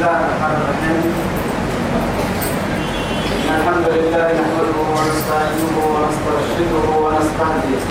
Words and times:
الله 0.00 0.20
الرحمن 0.20 0.56
الرحيم. 0.64 1.02
الحمد 3.56 3.86
لله 3.96 4.26
نحمده 4.40 4.78
ونستعينه 4.96 5.76
ونسترشده 5.92 6.84
ونستهديه. 7.04 7.82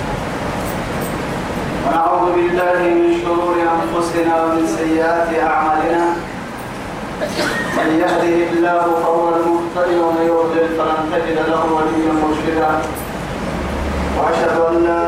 ونعوذ 1.86 2.26
بالله 2.36 2.80
من 2.98 3.10
شرور 3.22 3.58
أنفسنا 3.78 4.34
ومن 4.42 4.66
سيئات 4.78 5.30
أعمالنا. 5.38 6.06
من 7.78 7.90
يهده 8.02 8.38
الله 8.58 8.84
فهو 9.06 9.26
المهتدي 9.36 9.96
ومن 10.02 10.26
يضلل 10.34 10.70
فلن 10.78 11.02
تجد 11.14 11.38
له 11.46 11.62
وليا 11.78 12.14
مرشدا. 12.22 12.72
وأشهد 14.18 14.58
أن 14.70 14.76
لا 14.90 15.06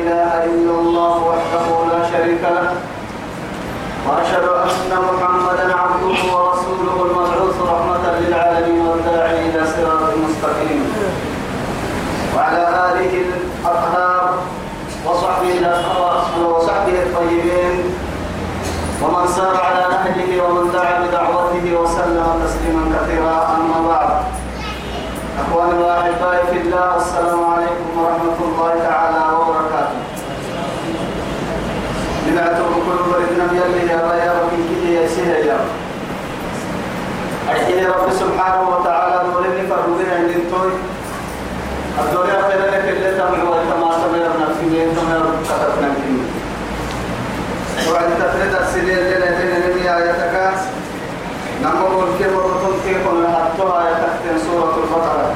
إله 0.00 0.32
إلا 0.52 0.74
الله 0.84 1.14
وحده 1.30 1.66
لا 1.92 2.00
شريك 2.12 2.44
له. 2.44 2.91
وأشهد 4.08 4.44
أن 4.44 4.92
محمدا 5.08 5.66
عبده 5.74 6.18
ورسوله 6.34 6.96
المبعوث 7.06 7.56
رحمة 7.72 8.04
للعالمين 8.20 8.86
والداعي 8.86 9.38
إلى 9.48 9.62
صراط 9.66 10.02
مستقيم. 10.24 10.82
وعلى 12.36 12.62
آله 12.88 13.12
الأطهار 13.26 14.34
وصحبه 15.06 15.52
وصحبه 16.48 16.96
الطيبين. 17.02 17.76
ومن 19.02 19.26
سار 19.36 19.56
على 19.66 19.82
نهجه 19.94 20.42
ومن 20.44 20.72
دعا 20.72 20.94
بدعوته 21.02 21.64
وسلم 21.80 22.26
تسليما 22.44 22.84
كثيرا 22.94 23.36
أما 23.56 23.88
بعد. 23.88 24.10
إخواني 25.42 25.78
وأحبائي 25.82 26.46
في 26.50 26.58
الله 26.60 26.96
السلام 26.96 27.40
عليكم 27.52 27.88
ورحمة 27.98 28.38
الله 28.48 28.72
تعالى 28.88 29.22
وبركاته 29.36 29.98
نبعته 32.28 32.64
كل 32.86 32.98
بردنا 33.10 33.46
يلي 33.52 33.82
يا 33.92 34.00
يا 34.24 34.32
رب 34.38 34.50
كي 34.68 34.94
يا 34.94 35.08
سيها 35.08 35.36
يا 35.36 35.58
أرحيه 37.52 37.88
رب 37.88 38.12
سبحانه 38.12 38.62
وتعالى 38.68 39.16
دولني 39.32 39.62
فرودنا 39.68 40.14
عند 40.18 40.30
التوي 40.30 40.72
الدنيا 42.00 42.42
خير 42.48 42.60
لك 42.72 42.84
اللي 42.88 43.10
تمر 43.18 43.44
وتما 43.50 43.90
سمعنا 44.02 44.46
في 44.56 44.66
مين 44.72 44.88
تمر 44.96 45.24
كتبنا 45.48 45.90
فيه 46.00 46.22
وعد 47.92 48.10
تفرد 48.20 48.54
السنين 48.62 48.98
اللي 48.98 49.16
لدينا 49.16 49.58
نبي 49.66 49.90
آياتك. 49.90 50.54
نمر 51.62 52.08
الكبر 52.08 52.46
وطن 52.46 52.74
كيف 52.84 53.04
نحطها 53.06 53.86
آياتك 53.86 54.42
سورة 54.46 54.74
البقرة. 54.84 55.34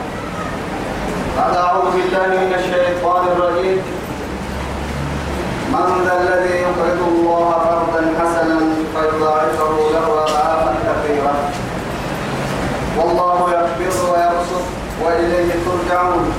بعد 1.39 1.56
أعوذ 1.56 1.84
بالله 1.95 2.27
من 2.27 2.53
الشيطان 2.58 3.25
الرجيم. 3.27 3.78
من 5.73 6.05
ذا 6.05 6.14
الذي 6.20 6.55
يقرض 6.55 7.01
الله 7.08 7.51
قرضا 7.53 8.01
حسنا 8.19 8.58
فيضاعفه 8.95 9.73
له 9.92 10.23
اضعافا 10.23 10.75
كثيره 10.86 11.34
والله 12.98 13.51
يقبض 13.53 13.97
وإليه 15.02 15.52
ترجعون. 15.66 16.33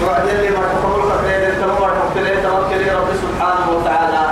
توعد 0.00 0.28
اللي 0.28 0.50
ما 0.50 0.64
تقول 0.74 1.12
خير 1.22 1.40
أنت 1.52 1.64
ما 1.64 1.74
تقول 1.74 2.42
توكل 2.42 2.92
رب 2.98 3.10
سبحانه 3.24 3.66
وتعالى. 3.76 4.24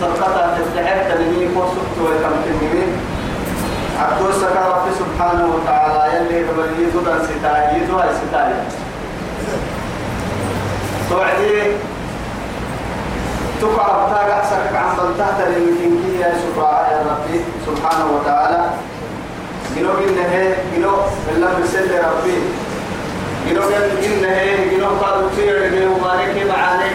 صدقة 0.00 0.58
تستحق 0.58 1.08
تنمي 1.08 1.46
وسكت 1.56 1.96
وكم 2.02 2.34
تنمي 2.44 2.84
عبد 4.00 4.20
سكا 4.40 4.62
رب 4.68 4.86
سبحانه 4.98 5.46
وتعالى 5.54 6.16
يلي 6.16 6.48
قبل 6.48 6.68
يزود 6.78 7.08
ستاي 7.24 7.76
يزود 7.76 8.04
ستاي 8.20 8.52
توعدي 11.10 11.72
تقع 13.60 14.06
بتاع 14.06 14.44
سكك 14.44 14.76
عن 14.76 14.96
بلتها 14.96 15.48
للمكينكي 15.48 16.20
يا 16.20 16.34
سبحانه 17.66 18.06
وتعالى. 18.14 18.62
جنو 19.76 19.92
إنه 19.98 20.54
جنو 20.76 20.92
بالله 21.26 21.50
بسل 21.62 21.90
ربي 22.08 22.38
جنو 23.48 23.62
إنه 23.62 24.38
جنو 24.72 24.88
قالوا 25.02 25.30
تير 25.36 25.68
جنو 25.74 25.92
مالك 26.04 26.36
معاني 26.50 26.90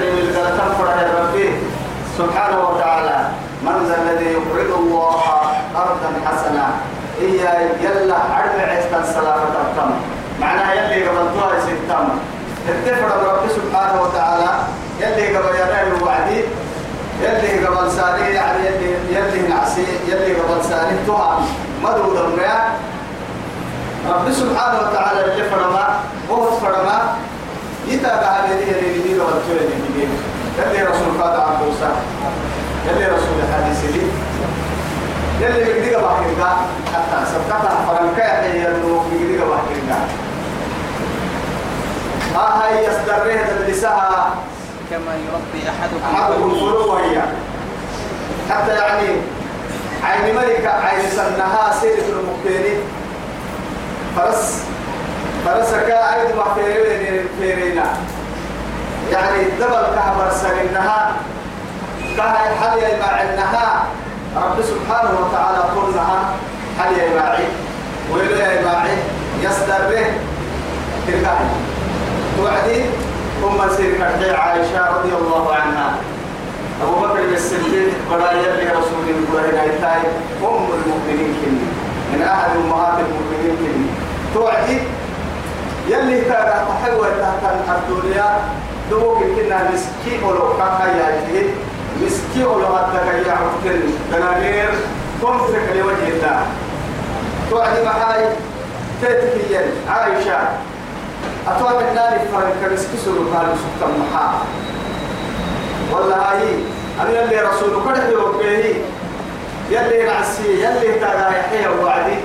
لي 0.00 0.10
من 0.10 1.02
يا 1.02 1.14
ربي 1.20 1.48
سبحانه 2.18 2.68
وتعالى 2.68 3.18
من 3.62 3.86
ذا 3.88 3.96
الذي 4.02 4.24
يقرض 4.32 4.70
الله 4.78 5.20
قرضا 5.74 6.10
حسنا 6.26 6.66
إيا 7.20 7.52
يلا 7.82 8.16
عرب 8.34 8.58
عيسى 8.68 8.96
السلامة 9.00 9.54
التم 9.64 9.90
معناها 10.40 10.74
يلي 10.74 11.08
قبلتوها 11.08 11.56
يسيتم 11.58 12.08
اتفر 12.68 13.10
رب 13.28 13.48
سبحانه 13.56 14.02
وتعالى 14.02 14.50
يلي 15.00 15.36
قبل 15.36 15.54
ينال 15.54 16.02
وعدي 16.02 16.40
يلي 17.24 17.66
قبل 17.66 17.90
سالي 17.92 18.34
يعني 18.34 18.66
يلي 18.66 18.94
يلي 19.10 19.48
نعسي 19.48 19.84
يلي 20.08 20.34
قبل 20.34 20.64
سالي 20.64 20.96
تهم 21.06 21.46
مدود 21.84 22.16
المياه 22.16 22.70
رب 24.10 24.32
سبحانه 24.32 24.78
وتعالى 24.80 25.24
اللي 25.24 25.44
فرما 25.50 26.00
وهو 26.30 26.50
فرما 26.50 27.16
يتابع 27.88 28.26
هذه 28.26 28.70
يدير 28.70 29.22
والتولي 29.22 29.60
اللي 29.88 30.08
يلي 30.58 30.82
رسول 30.82 31.22
قاد 31.22 31.40
عن 31.40 31.52
موسى 31.64 31.90
يلي 32.88 33.06
رسول 33.06 33.36
الحديث 33.48 33.84
لي. 33.94 34.02
يلي 35.40 35.64
بيقدر 35.80 36.06
بحكي 36.06 36.60
حتى 36.94 37.26
سبقتها 37.32 37.84
فرنكا 37.86 38.42
هي 38.42 38.68
انه 38.68 39.04
بيقدر 39.12 39.44
بحكي 39.54 39.80
ما 42.34 42.62
هي 42.68 42.86
يستريه 42.86 43.46
تدرسها 43.46 44.34
كما 44.90 45.14
يربي 45.14 45.68
أحدكم. 45.70 46.16
أحدكم 46.16 46.50
فلوه 46.50 47.00
هي 47.00 47.22
حتى 48.50 48.72
يعني 48.72 49.08
عين 50.04 50.36
ملكة 50.36 50.70
عين 50.70 51.10
سنها 51.10 51.72
سيرة 51.80 52.04
المكتيني 52.08 52.76
فرس 54.16 54.62
فرسك 55.44 55.90
عيد 55.90 56.36
ما 56.36 56.54
فيرين 56.54 57.24
فيرينا. 57.40 57.84
يعني 59.12 59.44
دبل 59.60 59.86
كهبر 59.94 60.30
سنها 60.30 61.12
كهي 62.16 62.54
حلي 62.60 63.00
مع 63.00 63.22
إنها. 63.22 63.84
رب 64.36 64.62
سبحانه 64.62 65.10
وتعالى 65.20 65.58
قلناها 65.58 66.34
حلي 66.78 67.14
معي 67.14 67.44
ويلي 68.12 68.64
معي 68.64 68.96
يستره 69.42 70.06
تلقائي. 71.06 71.48
توعدي 72.36 72.84
أم 73.42 73.58
كرتي 73.98 74.30
عائشة 74.34 74.80
رضي 74.96 75.12
الله 75.20 75.54
عنها. 75.54 75.88
أبو 76.82 76.94
بكر 77.00 77.34
الصديق 77.34 77.92
برايا 78.10 78.50
لرسول 78.56 79.06
الله 79.08 79.62
إيتاي 79.62 80.02
أم 80.42 80.66
المؤمنين 80.78 81.34
كني 81.40 81.66
من 82.12 82.22
أحد 82.22 82.50
أمهات 82.56 82.98
المؤمنين 82.98 83.56
كني. 83.56 83.86
توعدي؟ 84.34 84.78
يلي 85.88 86.20
تاغا 86.20 86.64
تحوى 86.68 87.08
تحت 87.20 87.68
الدنيا 87.68 88.38
دوك 88.90 89.18
كنا 89.18 89.70
مسكي 89.70 90.24
ولو 90.24 90.56
كاكا 90.58 90.86
ياجي 90.98 91.46
مسكي 92.02 92.44
ولو 92.44 92.66
هدك 92.66 93.26
يعرفن 93.26 93.80
دنانير 94.12 94.70
تنفق 95.22 95.66
لوجه 95.74 96.08
الله. 96.08 96.46
توعدي 97.50 97.84
محاي 97.84 98.24
تتكيا 99.02 99.62
عائشة 99.88 100.38
أتوقع 101.48 101.88
النار 101.90 102.18
فرنك 102.32 102.72
مسكسر 102.72 103.16
قال 103.34 103.46
سكت 103.46 103.88
المحا. 103.88 104.28
والله 105.92 106.16
هاي 106.16 106.42
أنا 107.00 107.10
يلي 107.10 107.40
رسول 107.40 107.82
كده 107.84 108.08
يوكيه 108.08 108.74
يلي 109.70 110.04
نعسي 110.06 110.48
يلي 110.64 110.98
تاغا 111.00 111.28
يحيى 111.38 111.68
وعدي. 111.68 112.16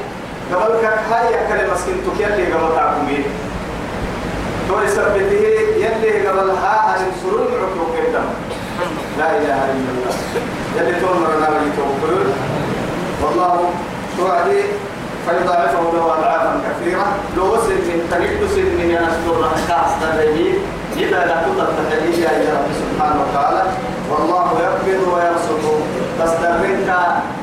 قبل 0.54 0.78
كك 0.82 1.00
هاي 1.12 1.48
كلمة 1.48 1.74
مسكنتك 1.74 2.20
يلي 2.20 2.54
قبل 2.54 2.76
تعكمي 2.76 3.26
تقول 4.68 4.90
سبته 4.90 5.44
يلي 5.78 6.28
قبل 6.28 6.50
ها 6.50 6.96
أن 6.98 7.12
سرور 7.24 7.48
عقوق 7.62 7.96
الدم 8.08 8.30
لا 9.18 9.38
إله 9.38 9.60
إلا 9.72 9.90
الله. 9.94 10.16
يلي 10.78 11.02
تقول 11.02 11.16
مرنا 11.18 11.50
ولي 11.50 11.70
والله 13.24 13.70
توعدي 14.18 14.62
فيضاعفه 15.30 15.84
له 15.94 16.06
أضعافا 16.18 16.62
كثيرة 16.68 17.06
لو 17.38 17.56
سن 17.56 17.78
كاس 19.68 19.92
درجي 20.02 20.54
إذا 20.98 21.26
لا 21.26 21.46
إلى 22.38 22.50
رب 22.58 22.70
سبحانه 22.82 23.22
وتعالى. 23.22 23.64
والله 24.12 24.48
يقبض 24.64 25.14
ويبسط 25.14 25.64
تصدرنك 26.20 26.90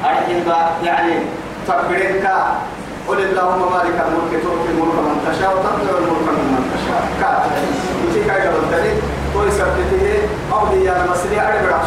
أحبا 0.05 0.71
يعني 0.85 1.15
تقبرنك 1.69 2.27
قل 3.09 3.19
اللهم 3.19 3.73
مالك 3.73 3.97
الملك 4.07 4.43
تؤتي 4.43 4.69
الملك 4.71 4.99
من 5.07 5.17
تشاء 5.27 5.51
وتنزع 5.55 5.99
الملك 5.99 6.29
من 6.29 6.63
تشاء. 6.75 7.03
كاتب 7.21 7.53
يجي 8.09 8.25
كاي 8.29 8.41
قبل 8.47 8.71
تري 8.73 8.93
كوي 9.35 9.51
سبته 9.51 10.29
أو 10.53 10.67
هي 10.67 10.97
المسري 10.97 11.41
أربع 11.41 11.79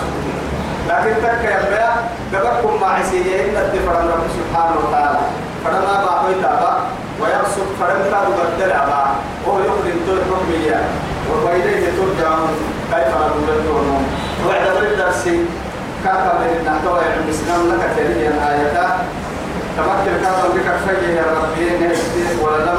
لكن 0.89 1.13
تك 1.23 1.43
يا 1.43 1.59
بيا 1.69 1.91
قبلكم 2.33 2.81
مع 2.81 2.87
عسيه 2.87 3.35
إن 3.45 3.55
الدفر 3.57 3.91
رب 3.91 4.25
سبحانه 4.39 4.75
وتعالى. 4.83 5.08
فلما 5.65 6.05
باقي 6.05 6.33
تابا 6.41 6.73
ويبسط 7.21 7.67
فلم 7.79 8.01
تابا 8.11 8.29
بدل 8.29 8.71
أبا 8.71 9.03
وهو 9.45 9.59
يخرج 9.59 9.93
دون 10.07 10.19
حكمية 10.29 10.81
وإليه 11.45 11.85
ترجعون 11.97 12.49
كيف 12.91 13.13
نقول 13.15 13.85
وعد 14.47 14.81
بالدرس 14.81 15.23
كاكا 16.03 16.33
من 16.39 16.57
النحتوى 16.59 16.99
عند 16.99 17.25
الإسلام 17.25 17.61
لك 17.71 17.83
تلي 17.97 18.27
الآية 18.27 18.87
تمكن 19.77 20.23
كاكا 20.23 20.47
بك 20.55 20.67
فجه 20.85 21.09
يا 21.11 21.25
ربي 21.37 21.69
نهديه 21.69 22.43
ولا 22.43 22.69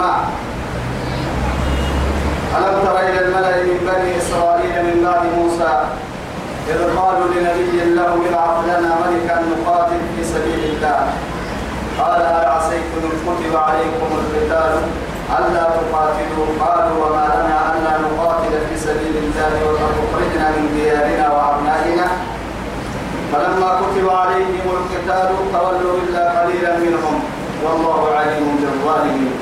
ألم 2.56 2.84
تر 2.84 2.98
إلى 2.98 3.20
الملأ 3.20 3.62
من 3.62 3.78
بني 3.86 4.18
إسرائيل 4.18 4.84
من 4.84 5.04
بعد 5.04 5.22
موسى 5.38 5.84
إذ 6.68 6.98
قالوا 6.98 7.28
لنبي 7.34 7.94
له 7.94 8.12
ابعث 8.28 8.64
لنا 8.64 8.94
ملكا 9.02 9.42
نقاتل 9.50 10.00
في 10.16 10.24
سبيل 10.24 10.74
الله. 10.76 11.06
قال 12.00 12.20
هل 12.22 12.50
إن 12.72 13.10
كتب 13.26 13.56
عليكم 13.56 14.08
القتال 14.20 14.72
ألا 15.38 15.64
تقاتلوا. 15.76 16.46
قالوا 16.60 16.96
وما 17.06 17.24
لنا 17.34 17.58
ألا 17.72 17.92
نقاتل 18.04 18.52
في 18.68 18.76
سبيل 18.86 19.16
الله 19.24 19.52
وقد 19.66 19.92
أخرجنا 20.02 20.46
من 20.56 20.64
ديارنا 20.76 21.26
وأبنائنا. 21.34 22.06
فلما 23.32 23.70
كتب 23.80 24.06
عليهم 24.08 24.66
القتال 24.78 25.28
تولوا 25.52 25.94
إلا 26.08 26.40
قليلا 26.40 26.72
منهم. 26.76 27.16
والله 27.64 28.00
عليم 28.16 28.46
بالظالمين. 28.60 29.32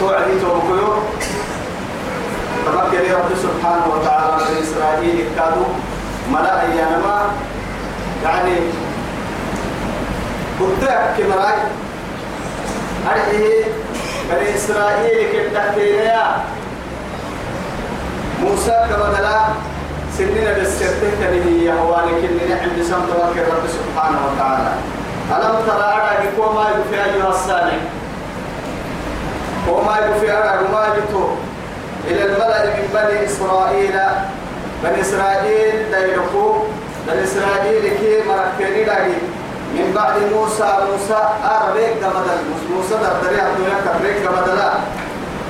توعدي 0.00 0.34
توكيو 0.40 0.88
تمكن 2.66 3.04
رب 3.14 3.30
سبحانه 3.42 3.86
وتعالى 3.94 4.44
في 4.44 4.52
إسرائيل 4.62 5.18
كانوا 5.36 5.68
ملا 6.32 6.62
أيانما 6.62 7.18
يعني 8.24 8.56
قلت 10.60 10.84
كمراي. 11.18 11.58
أرحيه 13.10 13.64
بني 14.30 14.54
إسرائيل 14.54 15.18
كتحتينيا 15.32 16.22
موسى 18.42 18.86
كبدلا 18.90 19.40
سنين 20.18 20.48
بالسرته 20.56 21.10
كنهي 21.20 21.64
يهوانك 21.64 22.20
إننا 22.24 22.56
عند 22.62 22.78
سمت 22.82 23.10
وكر 23.10 23.44
رب 23.54 23.66
سبحانه 23.76 24.20
وتعالى. 24.26 24.72
ألم 25.36 25.56
ترى 25.66 25.88
أرى 25.96 26.28
وما 26.38 26.64
يفي 26.70 26.96
أيها 27.04 27.30
السالك 27.30 27.82
وما 29.68 29.98
يفي 29.98 30.32
أرى 30.32 30.58
وما 30.64 30.86
يتو 30.96 31.24
إلى 32.08 32.24
الملأ 32.24 32.64
من 32.64 32.88
بني 32.94 33.26
إسرائيل. 33.26 33.96
بني 34.84 35.00
إسرائيل 35.00 35.90
دايركو 35.90 36.46
بني 37.08 37.24
إسرائيل 37.24 37.82
كي 38.00 38.22
مركني 38.28 38.84
من 38.84 39.43
بعد 39.94 40.14
موسى 40.34 40.78
موسى 40.90 41.20
أربيك 41.44 41.96
بدل 41.98 42.38
موسى 42.70 42.94
دردري 42.94 43.42
الدنيا 43.42 43.78
كبريك 43.84 44.22
بدلا 44.22 44.72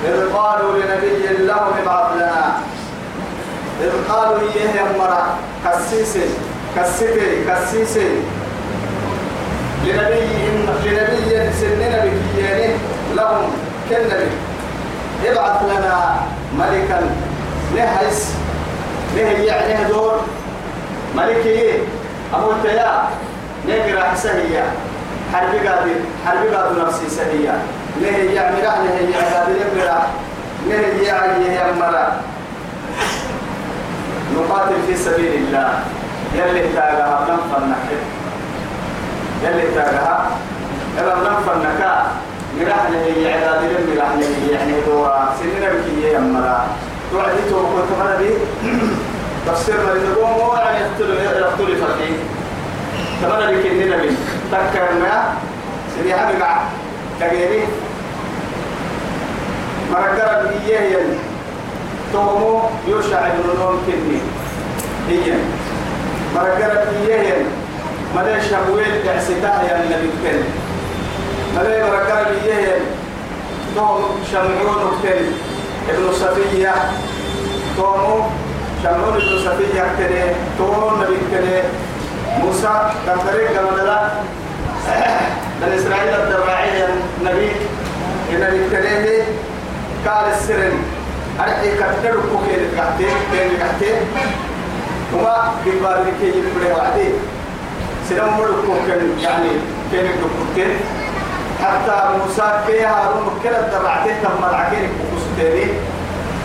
إذ 0.05 0.32
قالوا 0.32 0.73
لنبي 0.79 1.44
لهم 1.44 1.73
ابعث 1.82 2.17
لنا. 2.17 2.56
إذ 3.81 4.12
قالوا 4.12 4.38
إيه 4.38 4.70
يا 4.70 4.99
مرا؟ 4.99 5.25
كسيسي 5.64 6.26
كسيتي 6.76 7.44
كسيسي. 7.44 8.08
لنبي 9.85 10.25
لنبي 10.85 11.52
سننا 11.61 12.05
بكيانين 12.05 12.79
لهم 13.17 13.52
كالنبي 13.91 14.31
ابعث 15.26 15.62
لنا 15.62 16.17
ملكا. 16.58 17.00
نهيس 17.76 18.32
نهي 19.17 19.46
يعني 19.46 19.85
دور 19.88 20.20
ملكي 21.17 21.79
أبو 22.35 22.50
التيا 22.50 23.08
نقرا 23.69 24.02
حسهية 24.02 24.64
حرب 25.32 25.66
قادر 25.66 25.94
حرب 26.26 26.55
قادر 26.55 26.87
نفسي 26.87 27.08
سهية 27.08 27.58
نهي 28.02 28.34
يعني 28.34 28.56
رح 28.66 28.78
نهي 28.78 29.11
يعني 29.11 29.34
قادر 29.34 29.52
نقرا 29.76 30.06
يعني 31.02 31.50
هي 31.50 31.72
مرة 31.81 32.12
نقاتل 34.34 34.75
في 34.87 34.96
سبيل 34.96 35.32
الله 35.34 35.78
يلي 36.34 36.72
تاغها 36.75 37.26
لم 37.28 37.38
فنحل 37.52 38.00
يلي 39.44 39.75
تاغها 39.75 40.31
إذا 40.99 41.14
لم 41.14 41.37
فنكا 41.46 42.06
مرح 42.60 42.90
له 42.90 43.28
عداد 43.31 43.62
لم 43.64 43.96
مرح 43.96 44.10
له 44.19 44.52
يعني 44.52 44.72
دورا 44.87 45.34
سنين 45.40 45.70
بكي 45.70 46.06
يا 46.06 46.19
مرا. 46.19 46.67
توعدي 47.12 47.50
تو 47.50 47.56
كنت 47.56 47.99
مرا 48.00 48.17
دي 48.17 48.31
تفسير 49.46 49.75
يقول 49.75 50.31
مو 50.31 50.55
يعني 50.55 50.78
يقتل 50.78 51.10
يقتل 51.14 51.76
فقيه. 51.76 52.33
كمان 53.20 53.55
بك 53.56 53.66
إننا 53.66 53.96
من 53.96 54.16
تذكر 54.52 54.88
ما 55.00 55.34
هذا 56.14 56.44
قاع 56.44 56.62
تجيني 57.20 57.64
مرقرة 59.93 60.49
بيه 60.66 60.78
ين 60.78 61.19
تومو 62.12 62.61
يوشع 62.88 63.28
بن 63.28 63.58
نون 63.61 63.82
كني 63.87 64.19
هي. 65.08 65.34
مرقرة 66.34 66.84
بيه 66.90 67.14
ين 67.14 67.46
ملي 68.16 68.40
شمويل 68.50 69.05
دعستا 69.06 69.62
يا 69.69 69.82
النبي 69.84 70.10
كن 70.22 70.40
ملي 71.56 71.82
مرقرة 71.82 72.26
بيه 72.31 72.55
ين 72.55 72.81
توم 73.76 74.02
شمعون 74.32 74.99
كن 75.02 75.25
ابن 75.90 76.12
صفية. 76.12 76.75
تومو 77.76 78.20
شمعون 78.82 79.14
ابن 79.14 79.38
صفية 79.44 79.82
كني 79.99 80.22
تومو 80.58 80.88
النبي 80.88 81.17
كني 81.31 81.60
موسى 82.42 82.90
كان 83.06 83.18
طريق 83.18 83.52
كما 83.52 84.10
بني 85.60 85.76
إسرائيل 85.76 86.14
الدراعية 86.14 86.88
النبي 87.20 87.52
النبي 88.32 88.70
كريمي 88.70 89.18
قال 90.06 90.32
السرن 90.32 90.72
أرحي 91.40 91.70
كتر 91.76 92.14
كوكين 92.32 92.62
كحتين 92.76 93.16
كين 93.32 93.58
كحتين 93.60 93.96
وما 95.14 95.52
ببار 95.66 96.00
لكي 96.00 96.28
يبري 96.28 96.72
وعدي 96.72 97.08
سلام 98.08 98.40
ملك 98.40 98.64
كين 98.86 99.18
يعني 99.22 99.48
كين 99.90 100.10
كوكين 100.22 100.76
حتى 101.62 102.18
موسى 102.18 102.60
كي 102.66 102.84
هارون 102.84 103.40
كلا 103.42 103.66
الدراعتين 103.66 104.14
تم 104.22 104.44
العكين 104.50 104.88
كوكوستيني. 104.98 105.72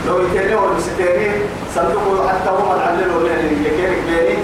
لو 0.08 0.20
يكيني 0.20 0.56
والبستيني 0.56 1.32
صندوق 1.76 2.28
حتى 2.30 2.50
هم 2.50 2.72
العلل 2.72 3.12
ولين 3.16 3.64
يكيني 3.66 3.96
بيني 4.08 4.38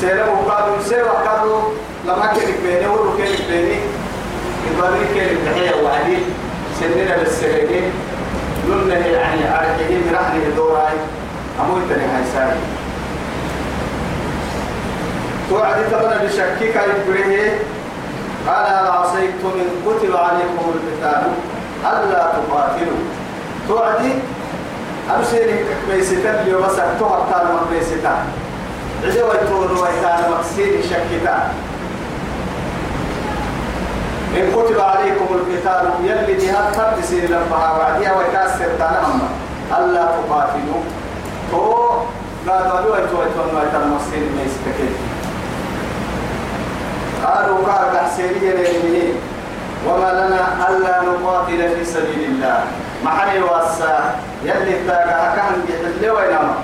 سيرا 0.00 0.26
وقالوا 0.26 0.82
سيرا 0.82 1.10
قالوا 1.10 1.60
لما 2.06 2.26
كان 2.26 2.52
بيني 2.62 2.86
ورو 2.86 3.16
كان 3.18 3.32
بيني. 3.50 3.78
يبالي 4.68 5.04
كان 5.14 5.36
بحية 5.46 5.82
وعدي 5.84 6.18
سننا 6.80 7.16
بالسرينين 7.16 7.92
نونه 8.68 8.94
يعني 8.94 9.48
عارفين 9.48 10.02
رحني 10.14 10.40
دوراي 10.56 10.94
أمو 11.60 11.78
يتني 11.78 12.04
هاي 12.04 12.24
ساري. 12.34 12.60
توعدي 15.50 15.82
تبنى 15.90 16.26
بشكك 16.26 16.74
يبريه 16.88 17.58
هل 18.46 18.86
عصيتم 18.86 19.52
إن 19.54 19.70
كتب 19.86 20.16
عليكم 20.16 20.72
القتال؟ 20.74 21.22
ألا 21.82 22.32
تقاتلوا. 22.32 23.02
توعدي 23.68 24.12
أمسيني 25.16 25.60
ميستان 25.90 26.34
اليوم 26.34 26.62
بس 26.62 26.78
أكتوها 26.78 27.26
تالما 27.30 27.60
إن 34.36 34.52
كتب 34.52 34.80
عليكم 34.80 35.26
القتال 35.34 35.90
يلي 36.04 36.46
جهاد 36.46 36.72
تبسي 36.72 37.20
لبها 37.26 37.72
وعديها 37.78 38.16
ويتاسر 38.18 38.68
تنهم 38.78 39.20
ألا 39.78 40.04
تقاتلوا 40.06 40.82
تو 41.50 41.88
قالوا 42.48 42.80
لو 42.80 42.92
ويتون 42.94 43.18
ويتون 43.20 43.56
ويتان 43.56 43.90
مكسين 43.94 44.24
ميستكين 44.38 44.94
قالوا 47.24 47.58
قال 47.66 47.98
حسينية 47.98 48.50
لإلمه 48.50 49.14
وما 49.88 50.10
لنا 50.12 50.68
ألا 50.68 51.02
نقاتل 51.02 51.76
في 51.76 51.84
سبيل 51.84 52.24
الله. 52.28 52.64
محل 53.04 53.42
واسا 53.42 54.14
يلي 54.44 54.86
تاقا 54.86 55.36
كان 55.36 55.54
يحل 55.68 56.10
وينما 56.10 56.54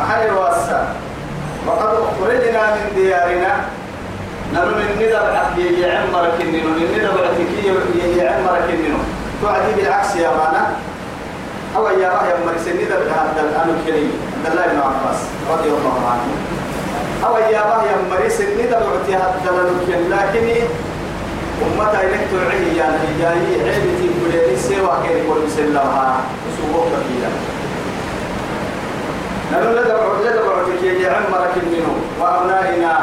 محل 0.00 0.30
واسا 0.30 0.86
وقد 1.66 1.94
أخرجنا 2.06 2.62
من 2.74 2.86
ديارنا. 2.96 3.54
نمن 4.54 4.74
من 4.78 4.90
ندب 5.00 5.26
عبد 5.40 5.58
يعمر 5.58 6.24
كننو 6.38 6.68
من 6.78 6.86
ندب 6.94 7.16
عتكي 7.26 8.18
يعمر 8.18 8.56
كننو 8.68 8.98
توعدي 9.42 9.72
بالعكس 9.76 10.16
يا 10.16 10.30
مانا 10.30 10.64
أو 11.76 11.86
يا 11.86 12.08
رأي 12.08 12.30
مريس 12.46 12.68
ندب 12.68 13.02
هذا 13.16 13.40
الآن 13.48 13.68
الكريم 13.76 14.12
عبد 14.36 14.46
الله 14.50 14.66
بن 14.66 14.78
عباس 14.78 15.18
رضي 15.52 15.68
الله 15.68 15.98
عنه. 16.10 16.28
أو 17.26 17.36
يا 17.36 17.62
رأي 17.72 17.88
مريس 18.10 18.40
ندب 18.40 18.82
عتي 18.94 19.14
هذا 19.16 19.50
الآن 19.50 20.10
لكن 20.10 20.46
أمتا 21.62 22.00
إليك 22.00 22.24
تعيه 22.30 22.78
يعني 22.78 23.08
جاي 23.20 23.70
عيبتي 23.70 24.08
بليني 24.20 24.56
سوى 24.56 24.94
كيري 25.02 25.22
كل 25.28 25.50
سلمها 25.56 26.20
سوى 26.56 26.80
كثيرا 26.92 27.30
نحن 29.54 29.70
لدى 29.72 29.94
لدى 30.24 30.38
بعتك 30.48 30.82
يجي 30.82 31.06
عمرك 31.06 31.54
منه. 31.72 31.94
وأبنائنا 32.20 32.94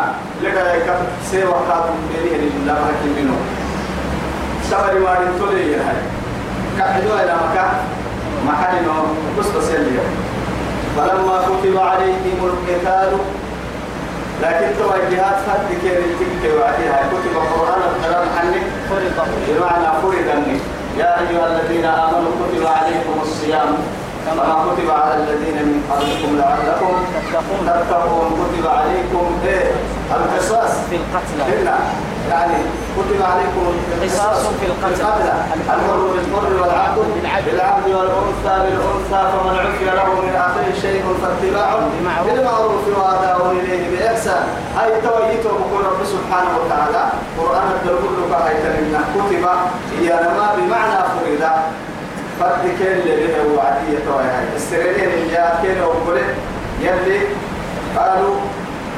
لدى 0.44 0.60
يكف 0.60 1.00
سوى 1.32 1.58
خاتم 1.70 1.96
بينه 2.12 2.44
لله 2.56 2.74
مرك 2.74 3.04
منه. 3.18 3.38
سمري 4.70 5.00
ما 5.00 5.14
نتولي 5.24 5.76
هاي. 5.76 6.02
كحدوا 6.78 7.16
إلى 7.24 7.36
مكان 7.44 7.74
محل 8.48 8.86
بس 9.40 9.46
بسلي 9.46 10.00
فلما 10.98 11.36
كتب 11.48 11.78
عليهم 11.78 12.40
القتال 12.44 13.12
لكن 14.44 14.68
تو 14.80 14.94
الجهاد 14.96 15.36
فرد 15.46 15.70
كير 15.82 16.02
تلك 16.20 16.44
وعديها 16.60 17.10
كتب 17.12 17.34
القرآن 17.44 17.82
الكلام 17.96 18.28
عني. 18.40 18.62
بمعنى 19.48 20.02
فرض 20.02 20.14
يا 20.98 21.20
أيها 21.20 21.48
الذين 21.48 21.86
آمنوا 21.86 22.32
كتب 22.42 22.66
عليكم 22.66 23.16
الصيام. 23.22 23.76
كما 24.26 24.46
كتب 24.68 24.90
على 24.90 25.14
الذين 25.24 25.58
من 25.70 25.78
قبلكم 25.92 26.32
لعلكم 26.42 26.94
تتقون. 27.16 27.62
تتقون. 27.68 28.30
كتب 28.42 28.66
عليكم 28.78 29.26
إيه؟ 29.46 29.72
القصاص. 30.16 30.72
في 30.90 30.96
القتلى. 31.02 31.44
هنا 31.54 31.78
يعني 32.30 32.58
كتب 32.98 33.20
عليكم 33.32 33.66
قصاص 34.04 34.42
في 34.60 34.66
القتل. 34.72 35.06
الحر 35.56 36.00
بالحر 36.14 36.54
والعبد 36.62 37.08
بالعبد. 37.46 37.88
والأنثى 37.98 38.56
بالأنثى 38.64 39.22
فمن 39.32 39.56
عفي 39.66 39.86
له 39.86 40.10
من 40.26 40.36
أخيه 40.36 40.82
شيء 40.82 41.04
فاتباع 41.22 41.70
بالمعروف. 42.26 42.84
واداء 42.98 43.52
إليه 43.52 43.84
بإحسان. 43.92 44.44
هاي 44.78 45.02
تويته 45.02 45.50
بقول 45.50 45.86
رب 45.86 46.02
سبحانه 46.06 46.52
وتعالى. 46.60 47.04
قرآن 47.40 47.68
الدرب 47.72 48.04
كلمه 48.64 49.02
كتب. 49.16 49.46
هي 50.00 50.20
بمعنى 50.58 50.98
فرد 51.14 51.44
فرد 52.42 52.66
كان 52.80 53.00
اللي 53.00 53.28
به 53.28 53.54
وعدية 53.58 53.98
توي 54.06 54.24
هاي. 54.24 54.46
السريرين 54.56 55.10
اللي 55.14 55.36
كان 55.64 55.84
وقول 55.84 56.18
يلي 56.82 57.20
قالوا 57.98 58.36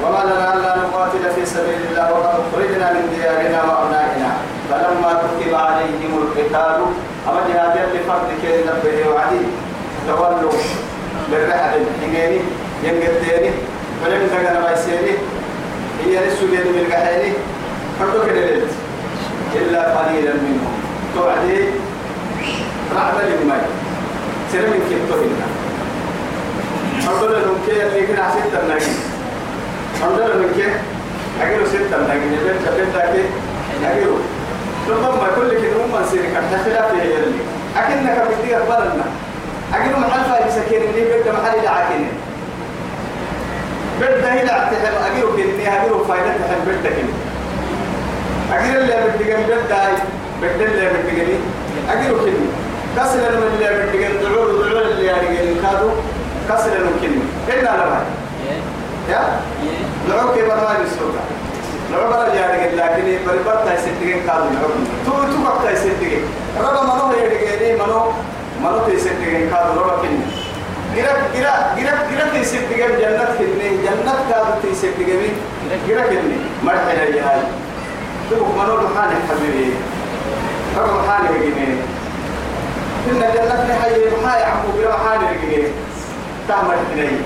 وما 0.03 0.23
لنا 0.23 0.53
ألا 0.53 0.75
نقاتل 0.77 1.23
في 1.35 1.45
سبيل 1.45 1.81
الله 1.89 2.13
وقد 2.13 2.39
اخرجنا 2.43 2.93
من 2.93 3.05
ديارنا 3.15 3.63
وأبنائنا. 3.63 4.31
فلما 4.69 5.21
كتب 5.21 5.55
عليهم 5.55 6.11
القتال 6.21 6.79
أما 7.27 7.41
جهاد 7.47 7.77
اللي 7.87 7.99
فرد 8.07 8.29
كان 8.43 8.59
نبه 8.67 9.09
وعدي. 9.09 9.45
تولوا 10.07 10.51
بالرحل 11.31 11.81
الحميني 11.81 12.41
ينقديني 12.83 13.51
فلم 14.03 14.27
تقنا 14.27 14.59
بايسيني. 14.59 15.15
هي 16.05 16.27
نسوجين 16.27 16.65
من 16.73 16.85
القحيني 16.85 17.33
فردوا 17.99 18.25
كده 18.25 18.43
إلا 19.55 19.97
قليلا 19.97 20.33
منهم. 20.33 20.73
توعدي 21.15 21.65
رعب 22.95 23.13
للماء 23.27 23.69
سنة 24.51 24.61
من 24.61 24.81
كتبنا 24.89 25.47
فردوا 27.05 27.29
لهم 27.37 27.57
كي 27.67 27.83
اللي 27.87 28.07
كنا 28.07 28.29
ستة 28.31 28.67
ناقين 28.67 28.97
فردوا 30.01 30.27
لهم 30.27 30.51
كي 30.55 30.65
أجلوا 31.41 31.67
ستة 31.67 31.97
ناقين 32.07 32.21
بنت 32.45 32.69
بنت 32.77 32.95
كي 33.13 33.25
أجلوا 33.85 34.17
ربما 34.89 35.27
كل 35.35 35.49
كده 35.61 35.75
هم 35.85 36.05
سيرك 36.11 36.43
خلاف 36.65 36.93
يلي 36.93 37.33
أكنك 37.77 38.23
بدي 38.41 38.57
أقبلنا 38.57 39.05
أجلوا 39.73 39.99
محل 39.99 40.23
فايز 40.29 40.53
سكين 40.55 40.81
اللي 40.81 41.01
بيت 41.01 41.27
محل 41.27 41.63
لعاكين 41.63 42.07
بيت 43.99 44.09
ده 44.09 44.43
لا 44.43 44.69
تحب 44.71 44.95
أجلوا 45.15 45.31
كني 45.35 45.67
أجلوا 45.81 46.05
فايدة 46.07 46.25
تحب 46.27 46.65
بيت 46.67 46.93
كني 46.93 47.13
أجل 48.53 48.77
اللي 48.77 48.95
بدي 49.15 49.23
جنب 49.23 49.47
بيت 49.47 49.69
داي 49.69 49.93
بيت 50.41 50.69
اللي 50.69 50.89
بدي 50.89 51.15
جني 51.15 51.37
أجلوا 51.89 52.19
كني 52.19 52.62
كسر 52.97 53.17
من 53.17 53.51
اللي 53.53 53.85
بدي 53.87 53.97
جنب 53.97 54.21
دعور 54.21 54.47
دعور 54.51 54.81
اللي 54.81 55.05
يعني 55.05 55.27
جني 55.27 55.55
كادو 55.61 55.89
كسر 56.49 56.69
من 56.85 56.93
كني 57.01 57.21
إلا 57.53 57.61
لا 57.77 57.99
يا 59.09 59.39
لعوك 60.09 60.33
برنامج 60.33 60.79
السلطة 60.85 61.23
لعوك 61.91 62.13
برا 62.13 62.27
يعني 62.33 62.75
لكن 62.75 63.17
بربط 63.27 63.65
تاي 63.65 63.77
ستين 63.77 64.17
كادو 64.27 64.43
لعوك 64.53 64.73
تو 65.05 65.11
تو 65.11 65.43
بقى 65.43 65.63
تاي 65.63 65.75
ستين 65.75 66.21
ربما 66.59 66.93
منو 66.95 67.05
هي 67.13 67.29
دقيقة 67.29 67.85
منو 67.85 68.11
منو 68.63 68.79
تاي 68.85 68.99
ستين 68.99 69.49
كادو 69.49 69.79
ربما 69.81 69.95
كني 70.01 70.19
جرا 70.95 71.13
جرا 71.35 71.53
جرا 71.77 71.95
جرا 72.11 72.29
تاي 72.33 72.43
ستين 72.45 72.91
جنة 73.01 73.25
كني 73.39 73.69
جنة 73.85 74.13
كادو 74.29 74.51
تاي 74.63 74.75
ستين 74.75 75.33
جرا 75.87 76.01
كني 76.01 76.37
مرحلة 76.63 76.93
يا 76.93 77.23
هاي 77.29 77.41
تو 78.29 78.35
منو 78.35 78.75
محاني 78.87 79.15
حبيبي 79.29 79.73
ربما 80.77 81.01
محاني 81.01 81.27
بجنيه 81.37 81.75
إن 83.11 83.19
جنة 83.19 83.79
حي 83.81 83.95
محاي 84.23 84.43
عمو 84.43 84.81
جرا 84.81 84.95
محاني 84.95 85.37
بجنيه 85.37 85.67
تعمل 86.47 86.77
حنين 86.91 87.21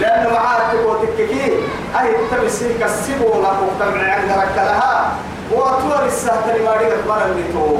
لأنه 0.00 0.30
معاك 0.32 0.72
تقول 0.72 0.96
تككي 1.06 1.52
أي 2.00 2.14
تبسي 2.30 2.74
كسبوا 2.80 3.42
لك 3.42 3.58
وتبع 3.62 4.12
عندك 4.12 4.56
لها 4.56 5.12
وطول 5.52 6.06
السهل 6.06 6.62
ما 6.64 6.72
ريت 6.76 7.06
مرة 7.08 7.24
اللي 7.24 7.42
تو. 7.52 7.78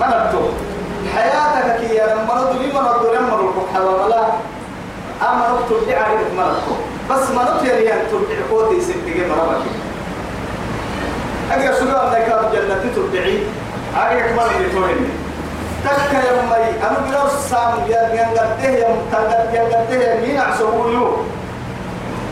مرة 0.00 0.30
حياتك 1.14 1.80
كي 1.80 1.94
يا 1.94 2.06
رد 2.06 2.56
لي 2.62 2.72
مرة 2.72 3.02
دول 3.02 3.16
لما 3.16 3.36
رد 3.36 3.74
حلا 3.74 3.84
ولا. 3.90 4.24
أما 5.22 5.48
رد 5.48 5.68
ترجع 5.68 6.02
عليك 6.02 6.26
مرة 6.36 6.62
بس 7.10 7.30
ما 7.30 7.42
رد 7.42 7.64
يا 7.66 7.76
ريان 7.76 7.98
ترجع 8.10 8.40
قوتي 8.50 8.80
مرة 9.28 9.44
بكي 9.58 9.70
أجل 11.52 11.74
سؤال 11.74 12.12
لك 12.12 12.52
جنة 12.52 12.92
ترجعي. 12.96 13.38
أجل 13.96 14.34
اللي 14.56 14.68
توهني 14.72 15.08
تك 15.84 16.12
مي. 16.50 16.86
أنا 16.88 16.98
بلو 16.98 17.28
سام 17.50 17.74
يا 17.88 18.02
ينقده 18.14 18.68
يا 18.68 18.88
متنقد 18.88 19.54
ينقده 19.54 19.94
يا 20.04 20.20
مين 20.20 20.40
عسول 20.40 20.92
يو. 20.94 21.08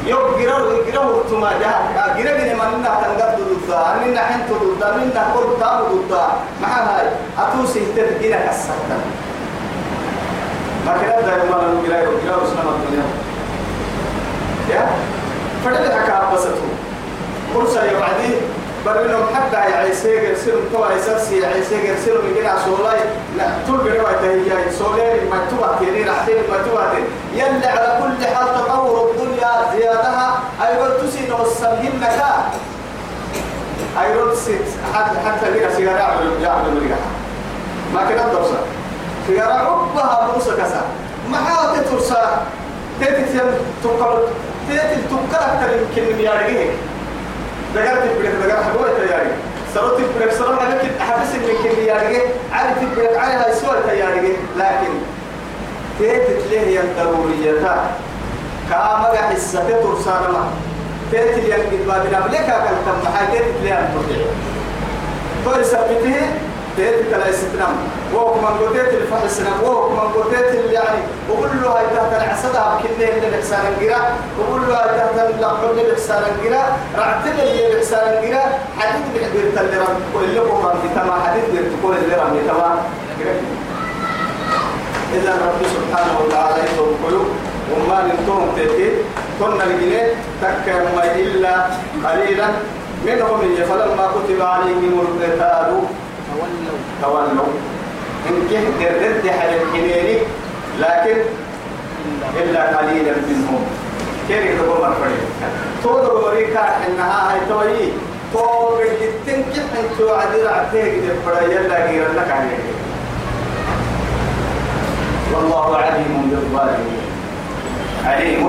جرا 0.06 0.28
جرا 0.90 1.00
ورتما 1.04 1.50
جاه 1.60 2.16
جرا 2.16 2.36
جني 2.38 2.54
ما 2.54 2.64
لنا 2.64 2.88
تنقد 3.02 3.38
ضد 3.40 3.70
أنا 3.72 4.12
نحن 4.14 4.40
ضد 4.50 4.82
منا 4.96 5.22
كل 5.34 5.60
تام 5.60 5.78
ضد 5.80 6.12
مع 6.62 6.68
هاي. 6.68 7.06
أتوسي 7.38 7.80
ترجع 7.96 8.36
كسرت 8.46 8.90
ما 10.86 10.92
كنا 11.00 11.20
دائما 11.20 11.56
ما 11.56 11.62
نقول 11.62 11.88
جرا 11.88 12.00
جرا 12.24 12.36
وسنا 12.36 12.62
الدنيا. 12.62 13.04
يا؟ 14.70 14.86
فدل 15.64 15.92
حكا 15.92 16.30
بسطه 16.34 16.68
فرصة 17.54 17.84
يا 17.84 17.98
بعدين 18.00 18.36
برنهم 18.86 19.26
حتى 19.34 19.70
يا 19.70 19.76
عيسى 19.76 20.16
يرسلوا 20.16 20.60
تو 20.72 20.84
عيسى 20.84 21.36
يا 21.40 21.46
عيسى 21.48 21.74
يرسلوا 21.88 22.22
من 22.22 22.34
جنا 22.34 22.54
سولاي 22.64 22.98
لا 23.38 23.44
طول 23.66 23.78
بنوا 23.78 24.12
تهيا 24.12 24.70
سولاي 24.78 25.20
ما 25.30 25.38
تبع 25.50 25.78
كيري 25.78 26.02
رحتين 26.04 26.36
ما 26.50 26.56
تبع 26.66 26.92
يلا 27.34 27.68
على 27.70 27.98
كل 28.02 28.26
حال 28.26 28.46
تطور 28.54 29.10
الدنيا 29.10 29.50
زيادها 29.76 30.40
أيضا 30.68 30.88
تسين 30.88 31.32
والسلهم 31.32 32.00
لك 32.02 32.22
أيضا 34.02 34.34
تسين 34.34 34.58
حتى 34.94 35.18
حتى 35.26 35.50
لك 35.50 35.70
سيارة 35.76 35.98
يعمل 35.98 36.42
يعمل 36.42 36.74
مريحة 36.74 37.00
ما 37.94 38.00
كنا 38.08 38.32
درسا 38.32 38.58
سيارة 39.26 39.52
عبها 39.52 40.28
بروسا 40.30 40.52
كسا. 40.54 40.82
ما 41.30 41.36
حاولت 41.38 41.88
ترسا 41.88 42.42
تيتي 43.00 43.40
تقبل 43.84 44.22
تيتي 44.68 45.02
تقبل 45.10 45.34
أكثر 45.34 45.68
يمكن 45.76 46.12
من 46.16 46.20
يارجيه 46.20 46.70
دقرت 47.74 48.02
البريك 48.02 48.32
دقرت 48.32 48.64
حبوة 48.64 48.88
تياري 49.06 49.30
سرت 49.74 49.98
البريك 49.98 50.32
سرت 50.32 50.62
لكن 50.62 51.00
حبس 51.00 51.28
من 51.34 51.54
كل 51.62 51.78
يارجي 51.78 52.20
عارف 52.52 52.82
البريك 52.82 53.16
عليها 53.18 53.54
سوى 53.54 53.76
تياري 53.90 54.36
لكن 54.56 54.92
تيت 55.98 56.46
ليه 56.50 56.80
الضرورية؟ 56.80 57.52
كما 58.70 59.12
حسة 59.34 59.60
ترسان 59.82 60.32
ما 60.32 60.50
تيت 61.10 61.38
اللي 61.38 61.50
ينقل 61.50 61.86
بابنا 61.86 62.20
بلك 62.26 62.40
أكل 62.40 62.74
تم 62.86 63.08
حاجة 63.16 63.38
تيت 63.38 63.44
ليه 63.62 63.78
الترجع 63.78 64.24
تقول 65.44 65.64
سبته 65.64 66.20
تيت 66.78 67.10
كلا 67.10 67.28
يستنام 67.28 67.74
وهو 68.14 68.34
كمان 68.34 68.52
قلت 68.52 68.94
الفحص 69.02 69.24
السنام. 69.24 69.58
وهو 69.62 69.88
كمان 69.88 70.08
قلت 70.16 70.48
اللي 70.54 70.74
يعني 70.74 71.00
وقول 71.30 71.50
له 71.62 71.68
هاي 71.68 71.86
تحت 71.96 72.12
العسدة 72.22 72.62
بكله 72.74 73.08
اللي 73.16 73.28
بحسان 73.36 73.60
القراء 73.72 74.16
وقول 74.38 74.60
له 74.68 74.74
هاي 74.74 74.88
تحت 74.98 75.30
اللقب 75.34 75.70
اللي 75.70 75.92
بحسان 75.92 76.22
القراء 76.32 76.78
رعتل 76.98 77.36
اللي 77.40 77.74
بحسان 77.74 78.04
القراء 78.14 78.48
حديد 78.78 79.04
بحبير 79.14 79.44
تلرم 79.56 79.94
كل 80.14 80.36
لكم 80.36 80.58
رمي 80.66 80.88
تما 80.94 81.14
حديد 81.24 81.44
بيرتقول 81.52 81.94
اللي 81.96 82.16
رمي 82.22 82.40
تما 82.48 82.70
إذا 85.16 85.32
رب 85.32 85.60
سبحانه 85.76 86.14
وتعالى 86.20 86.62
يتوب 86.64 86.92
قلوب. 87.06 87.28
وما 87.72 88.02
ننتهم 88.02 88.48
تيتي. 88.56 88.92
كنا 89.40 89.64
الجنيه 89.64 90.14
ما 90.96 91.04
إلا 91.16 91.54
قليلا. 92.04 92.48
منهم 93.06 93.40
فلما 93.68 94.06
كتب 94.14 94.42
عليهم 94.42 95.00
القتال 95.00 95.82
تولوا. 96.28 96.78
تولوا. 97.02 97.52
إن 98.28 98.36
كنت 98.50 98.80
الرد 98.90 99.24
حل 99.38 99.52
الحنيني 99.62 100.18
لكن 100.80 101.18
إلا 102.40 102.78
قليلا 102.78 103.12
منهم. 103.28 103.62
كيف 104.28 104.44
يقول 104.44 104.80
مرفرين 104.80 105.28
تقول 105.82 106.22
مريكا 106.24 106.64
إنها 106.86 107.32
هاي 107.32 107.40
توي. 107.48 107.92
تو 108.32 108.76
بجتن 108.76 109.42
كيف 109.54 109.70
انتو 109.80 110.14
عدير 110.14 110.48
عتيك 110.48 110.94
دي 110.94 111.08
فريا 111.26 111.60
لا 111.68 111.86
غير 111.86 112.12
لك 112.12 112.30
عليه 112.30 112.58
والله 115.34 115.76
عليم 115.76 116.30
بالظالمين. 116.30 117.02
عليم 118.04 118.48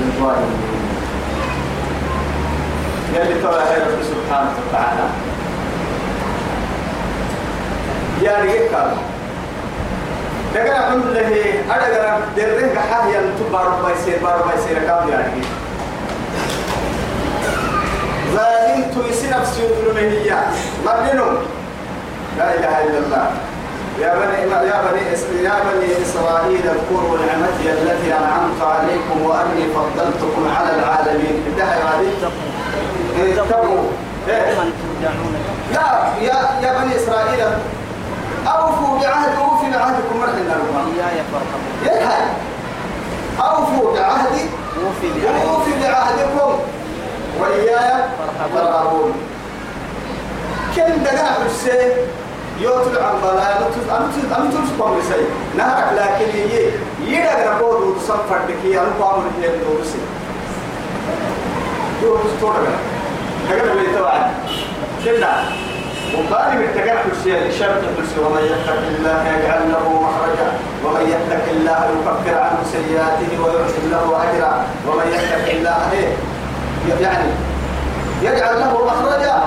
بالظالمين. 0.00 0.76
يلي 3.14 3.34
ترى 3.42 3.62
سبحانه 4.02 4.50
وتعالى. 4.68 5.35
يا 8.26 8.36
ريك 8.42 8.74
قال 8.74 8.90
دغنا 10.54 10.78
الحمد 10.78 11.06
لله 11.06 11.30
ادغنا 11.74 12.18
درين 12.36 12.78
حاجة 12.90 13.18
انت 13.18 13.40
بار 13.52 13.68
باي 13.82 13.94
سير 14.04 14.18
بار 14.22 14.38
باي 14.46 14.58
سير 14.68 14.78
كام 14.86 15.08
يا 15.08 15.16
ريك 15.16 15.46
تويسي 18.94 19.30
نفسي 19.30 19.62
يظلمه 19.62 20.42
مرنهم 20.86 21.36
لا 22.38 22.54
إله 22.54 22.84
إلا 22.84 22.98
الله. 22.98 23.30
يا 24.00 24.14
بني 24.14 24.38
يا 24.42 24.78
بني 24.84 25.02
يا 25.44 25.56
بني 25.66 26.02
إسرائيل 26.02 26.64
اذكروا 26.68 27.18
نعمتي 27.18 27.72
التي 27.72 28.08
أنعمت 28.18 28.60
عليكم 28.62 29.22
وأني 29.22 29.64
فضلتكم 29.74 30.44
على 30.56 30.70
العالمين. 30.78 31.44
انتهى 31.46 31.78
هذه 31.88 32.08
اتقوا 33.32 33.82
إيه؟ 34.28 34.54
ترجعون 34.54 35.34
يا 35.74 35.88
يا 36.20 36.38
يا 36.62 36.78
بني 36.78 36.96
إسرائيل 36.96 37.40
أوفوا 38.46 38.98
بعهد 39.00 39.28
أوفي 39.38 39.70
بعهدكم 39.70 40.20
مرحنا 40.20 40.40
لكم 40.40 40.92
إياي 40.96 41.24
يلحق 41.84 42.24
أوفوا 43.40 43.94
بعهدي 43.94 44.44
وفي 44.76 45.08
بعهد. 45.20 45.46
أوفي 45.48 45.70
بعهدكم. 45.82 46.58
وإياي 47.40 48.04
فارهبون. 48.54 49.12
كم 50.76 51.02
دقا 51.04 51.26
حسين 51.44 51.90
يوتل 52.60 52.98
عن 52.98 53.14
بلا 53.22 53.58
أنت 53.58 53.76
أنت 54.38 54.52
تسقم 54.54 54.98
لسي 54.98 55.24
نهرك 55.56 55.92
لكن 55.96 56.38
يي 56.38 56.70
يدا 57.06 57.50
نقول 57.50 57.82
وتصم 57.82 58.18
فردك 58.30 58.64
يا 58.64 58.80
أنت 58.80 59.02
قام 59.02 59.20
من 59.20 59.42
هي 59.42 59.48
دوسي. 59.48 59.98
يو 62.02 62.16
تستوعب 62.16 62.56
دقا 63.50 63.72
اللي 63.72 63.98
تبعنا 63.98 64.34
كنا 65.04 65.44
وقال 66.14 66.58
من 66.58 66.68
تقع 66.74 66.96
حسين 67.10 67.52
شرط 67.58 67.82
حسين 67.98 68.24
ومن 68.24 68.42
يتق 68.44 68.80
الله 68.98 69.28
يجعل 69.28 69.72
له 69.72 69.84
مخرجا. 70.02 70.48
ومن 70.84 71.00
يتق 71.00 71.44
الله 71.50 71.80
يكفر 71.92 72.38
عنه 72.38 72.58
سيئاته 72.72 73.30
ويحسن 73.44 73.90
له 73.90 74.22
أجرا. 74.22 74.64
ومن 74.88 75.06
يتق 75.12 75.50
الله 75.50 75.92
إيه؟ 75.92 76.16
يعني 77.00 77.30
يجعل 78.22 78.60
له 78.60 78.84
مخرجا. 78.86 79.42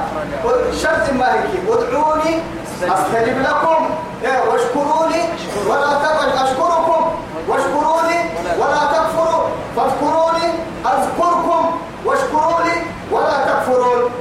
شرط 0.81 1.13
ما 1.19 1.33
هيك 1.33 1.53
ادعوني 1.69 2.39
أستجب 2.83 3.41
لكم. 3.41 3.89
إيه، 4.25 4.39
واشكروني 4.49 5.23
ولا 5.67 5.93
تكفر 5.93 6.43
أشكركم. 6.43 7.11
واشكروني 7.47 8.19
ولا 8.59 8.83
تكفروا. 8.93 9.43
فاذكروني 9.75 10.49
أذكركم. 10.85 11.79
واشكروني 12.05 12.75
ولا 13.11 13.45
تكفرون. 13.45 14.11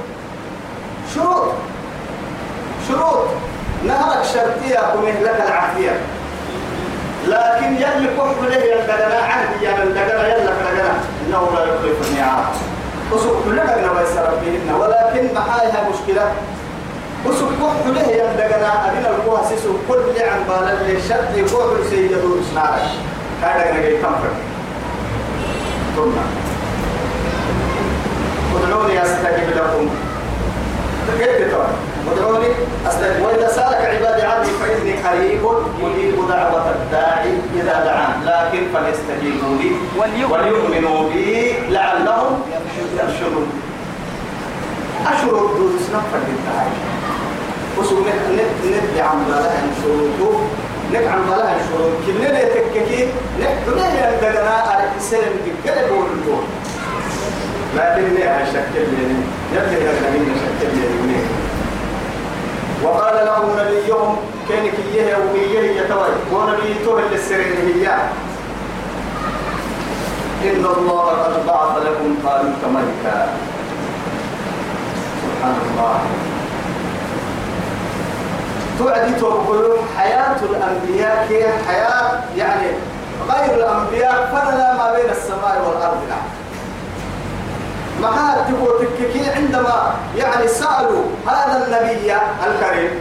شروط. 1.15 1.53
شروط. 2.89 3.27
نهرك 3.87 4.23
شرطية 4.33 4.79
كمه 4.93 5.21
لك 5.21 5.43
العافية. 5.47 5.99
لكن 7.27 7.75
يلي 7.75 8.07
كحب 8.17 8.43
له 8.49 8.55
يلدقنا 8.55 9.19
عهد 9.29 9.61
يا 9.61 9.71
من 9.71 9.93
دقنا 9.93 10.27
يلا 10.27 10.45
دقنا 10.45 10.93
إنه 11.27 11.49
لا 11.55 11.63
يخلف 11.63 12.09
الميعاد 12.09 12.45
وسوق 13.11 13.43
كلنا 13.45 13.65
دقنا 13.65 13.93
بيس 13.99 14.17
ربهن 14.17 14.69
ولكن 14.79 15.33
معاها 15.35 15.89
مشكلة. 15.89 16.31
وسوق 17.25 17.49
كحب 17.49 17.93
له 17.93 18.01
يلدقنا 18.01 18.91
أبينا 18.91 19.09
القوة 19.09 19.49
سيسو 19.49 19.73
كل 19.87 20.21
عن 20.21 20.43
بالا 20.47 20.81
اللي 20.81 21.01
شرط 21.09 21.35
يقوع 21.35 21.65
سيدو 21.89 22.35
سنارك 22.51 22.89
هذا 23.41 23.63
دقنا 23.63 23.81
جاي 23.81 23.97
كمفر 23.97 24.33
ثم. 25.95 26.11
ادعوني 28.57 29.01
أستجب 29.03 29.49
لكم. 29.55 29.89
كيف 31.19 31.51
تقول 31.51 31.65
ادعوني 32.11 32.47
استجب 32.87 33.25
وإذا 33.25 33.47
سألك 33.47 33.81
عبادي 33.95 34.21
عني 34.21 34.45
فإني 34.45 34.93
قريب 34.93 35.41
أجيب 35.83 36.15
دعوة 36.29 36.71
الداعي 36.75 37.33
إذا 37.55 37.83
دعان 37.85 38.23
لكن 38.25 38.63
فليستجيبوا 38.73 39.55
لي 39.57 40.25
وليؤمنوا. 40.25 41.09
بي 41.09 41.53
لعلهم 41.69 42.41
يرشدون. 42.97 43.47
أشهر 45.05 45.45
الدود 45.45 45.71
سنفر 45.87 46.19
بالداعي 46.27 46.71
وسو 47.77 47.95
ندعي 47.99 49.01
عن 49.01 49.25
بلها 49.27 49.61
شروطه 49.83 50.39
نكعم 50.93 51.21
بلها 51.21 51.55
شروط 51.69 51.91
كبننا 52.07 52.39
يتككي 52.41 53.07
نحن 53.41 53.69
يندقنا 53.77 54.49
على 54.49 54.83
السلم 54.97 55.33
بكل 55.45 55.89
بول 55.89 56.43
لكن 57.77 58.13
ليه 58.13 58.45
شكل 58.45 58.79
لي 58.79 59.15
يبدأ 59.53 59.91
الذين 59.91 60.35
شكل 60.59 60.77
لي 60.77 61.19
وقال 62.83 63.25
لهم 63.25 63.49
نبيهم 64.49 64.71
كان 64.71 64.71
كيه 64.93 65.17
وميه 65.17 65.81
يتوي 65.81 66.09
ونبيته 66.31 67.01
للسرين 67.11 67.57
هي. 67.75 67.87
إن 70.43 70.65
الله 70.65 71.09
قد 71.09 71.45
بعث 71.45 71.77
لكم 71.85 72.15
طالوت 72.23 72.63
ملكا. 72.73 73.27
سبحان 75.21 75.55
الله. 75.71 75.99
توعدي 78.79 79.13
تقول 79.19 79.77
حياة 79.97 80.35
الأنبياء 80.41 81.27
هي 81.29 81.43
حياة 81.67 82.19
يعني 82.37 82.67
غير 83.29 83.55
الأنبياء 83.57 84.29
فلا 84.31 84.73
ما 84.73 84.93
بين 84.95 85.09
السماء 85.09 85.63
والأرض 85.67 86.01
لا. 86.09 86.15
معها 88.01 88.47
تقول 88.49 88.87
عندما 89.35 89.93
يعني 90.17 90.47
سألوا 90.47 91.03
هذا 91.27 91.65
النبي 91.67 92.13
الكريم 92.47 92.91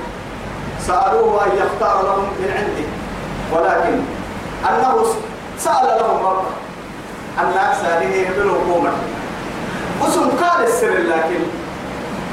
سألوه 0.89 1.45
أن 1.45 1.51
يختار 1.57 2.03
لهم 2.03 2.25
من 2.41 2.51
عنده 2.59 2.89
ولكن 3.53 4.01
أنه 4.69 5.07
سأل 5.59 5.87
لهم 6.01 6.27
ربه. 6.27 6.51
أن 7.39 7.53
أكثر 7.59 7.89
قوما 8.73 8.93
وسم 10.03 10.31
قال 10.31 10.67
السر 10.67 10.91
لكن 10.91 11.41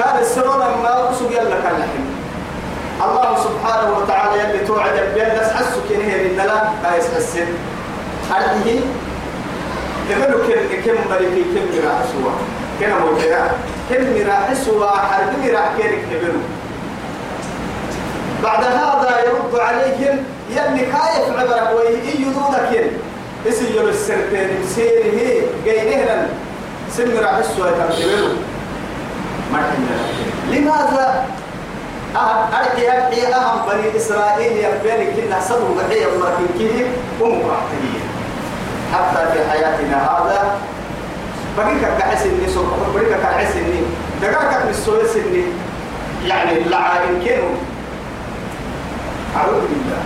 قال 0.04 0.22
السر 0.22 0.56
لما 0.56 1.12
أسوق 1.12 1.32
يلا 1.32 1.62
كان 1.62 1.80
لحم. 1.80 2.06
الله 3.04 3.38
سبحانه 3.44 3.98
وتعالى 3.98 4.40
يلي 4.40 4.66
توعد 4.68 4.94
بين 5.16 5.28
ناس 5.28 5.52
حسوا 5.54 5.82
كنه 5.90 6.06
من 6.06 6.38
لا 6.38 6.70
لا 6.84 6.98
يسحسن 6.98 7.48
هذه 8.32 8.82
تقولوا 10.10 10.48
كم 10.48 10.82
كم 10.86 11.12
ملكي 11.12 11.44
كم 11.44 11.88
راح 11.88 12.02
سوا 12.14 12.32
كنا 12.80 13.00
موجها 13.00 13.52
كم 13.90 14.28
راح 14.30 14.54
سوا 14.54 14.88
حرب 14.88 15.54
راح 15.54 15.70
كيرك 15.78 16.02
تقولوا 16.12 16.42
بعد 18.46 18.64
هذا 18.64 19.20
يرد 19.26 19.60
عليهم 19.60 20.18
يلي 20.50 20.86
كايف 20.86 21.40
عبرك 21.40 21.70
وي 21.78 22.22
يدودك 22.22 22.72
ين 22.72 22.92
اسيلوا 23.48 23.90
السرتين 23.90 24.50
مسيره 24.64 25.48
جاينهن 25.66 26.28
سن 26.92 27.18
راح 27.18 27.42
سوا 27.42 27.70
تقولوا 27.72 28.36
ما 29.54 29.60
لماذا 30.52 31.26
أرجع 32.16 33.08
أرجع 33.08 33.38
أهم 33.38 33.70
بني 33.70 33.98
إسرائيل 33.98 34.52
يبين 34.52 35.14
كنا 35.16 35.40
صدوا 35.40 35.76
بحية 35.78 36.06
ولكن 36.08 36.46
كيه 36.58 36.86
ومقاطعين 37.22 38.02
حتى 38.94 39.32
في 39.34 39.50
حياتنا 39.50 39.98
هذا 39.98 40.58
بقيك 41.58 41.82
كحس 42.00 42.26
إني 42.26 42.54
سوق 42.54 42.66
بقيك 42.96 43.18
كحس 43.22 43.56
إني 43.56 43.82
دقاك 44.22 44.64
من 44.64 44.70
السويس 44.70 45.16
إني 45.16 45.44
يعني 46.28 46.58
اللعائن 46.58 47.22
كانوا 47.26 47.56
أعوذ 49.36 49.62
بالله. 49.72 50.02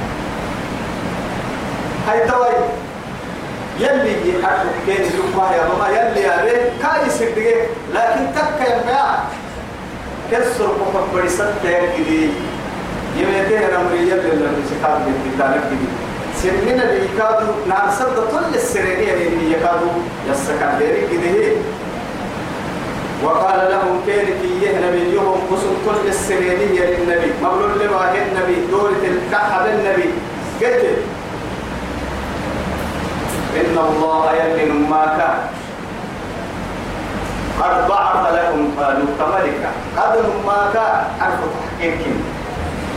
هاي 2.07 2.27
توي. 2.27 2.55
يلي 3.79 4.39
يحرك 4.39 4.75
كين 4.85 5.05
سبحانه 5.09 5.55
يا 5.55 5.63
ماما؟ 5.67 5.87
يلي 5.89 6.21
يا 6.21 6.41
ريت 6.43 6.71
كاي 6.81 7.09
سدقه 7.09 7.61
لكن 7.93 8.21
تك 8.35 8.67
يا 8.69 8.83
بيع 8.87 9.09
كسر 10.31 10.65
قفك 10.67 11.13
بريسات 11.13 11.53
تيجي 11.63 12.29
يميته 13.17 13.65
الأمرية 13.67 14.13
للمسكات 14.13 14.97
بالكتاب 15.05 15.53
كذي 15.69 15.87
سنين 16.41 16.81
اللي 16.81 17.05
يكادوا 17.05 17.53
نعم 17.67 17.91
سد 17.99 18.15
كل 18.31 18.55
السريرية 18.55 19.13
اللي 19.27 19.51
يكادوا 19.51 19.91
يسكن 20.29 20.77
ديري 20.79 21.01
كده 21.11 21.51
وقال 23.23 23.71
لهم 23.71 24.01
كين 24.05 24.25
كيه 24.41 24.87
نبيهم 24.87 25.37
قسم 25.51 25.73
كل 25.85 26.07
السريرية 26.07 26.85
للنبي. 26.85 27.31
مولود 27.43 27.81
لما 27.81 28.13
النبي. 28.15 28.67
دولة 28.71 29.03
الكحب 29.03 29.65
النبي 29.65 30.09
قلت 30.61 30.97
إن 33.55 33.77
الله 33.77 34.33
يلي 34.33 34.71
ما 34.71 35.05
كان. 35.17 35.37
قد 37.59 37.87
بعث 37.89 38.33
لكم 38.33 38.71
طالوت 38.77 39.19
ملكا 39.33 39.71
قد 39.97 40.15
ما 40.45 40.69
كان. 40.73 41.03
حرف 41.19 41.39
تحقيق. 41.55 41.99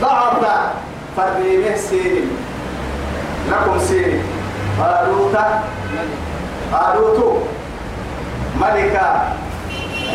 بعث 0.01 0.43
فريمه 1.17 1.75
سيري. 1.75 2.27
لكم 3.51 3.79
سيري. 3.79 4.21
طالوت 4.79 5.37
طالوت 6.71 7.43
ملكا. 8.61 9.33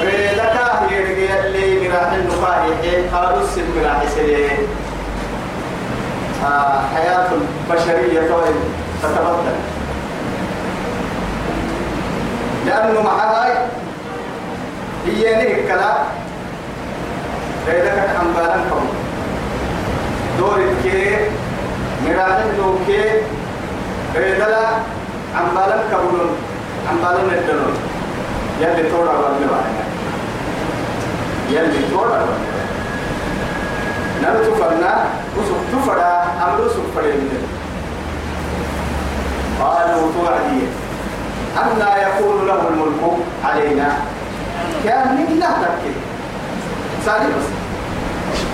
ريدكا 0.03 0.93
يرجع 0.93 1.35
اللي 1.47 1.89
مراح 1.89 2.13
النقاهي 2.13 3.07
قالوا 3.15 3.41
السن 3.43 3.63
مراح 3.77 4.03
سيري 4.15 4.51
آه 6.45 6.81
حياة 6.95 7.27
البشرية 7.33 8.21
تتبدل 9.03 9.57
لأنه 12.67 13.03
مع 13.03 13.13
هاي 13.25 13.53
هي 15.07 15.35
نهك 15.37 15.69
كلا 15.69 15.95
ريدك 17.69 18.09
عمبالا 18.21 18.57
كم. 18.71 18.87
دورك 20.39 20.75
كي 20.83 21.17
مراحل 22.07 22.57
لوكي 22.59 23.05
ريدلا 24.17 24.67
عمبالا 25.37 25.77
كبولون 25.93 26.31
عمبالا 26.91 27.23
ندلون. 27.25 27.75
يلي 28.61 28.91
تورا 28.91 29.13
ولا 29.13 29.88
يلي 31.51 31.81
تورا 31.91 32.27
نلو 34.23 34.41
تفرنا 34.55 35.05
وسوف 35.37 35.61
تفرا 35.73 36.13
أمر 36.45 36.69
سوف 36.69 36.87
فرين 36.97 37.29
قالوا 39.61 40.13
توعدي. 40.15 40.63
أن 41.59 41.81
يكون 42.07 42.47
له 42.47 42.69
الملك 42.69 43.03
علينا. 43.45 43.89
كان 44.85 45.17
من 45.17 45.39
لا 45.41 45.47
تكي 45.47 45.93
سالي 47.05 47.27
بس 47.27 47.49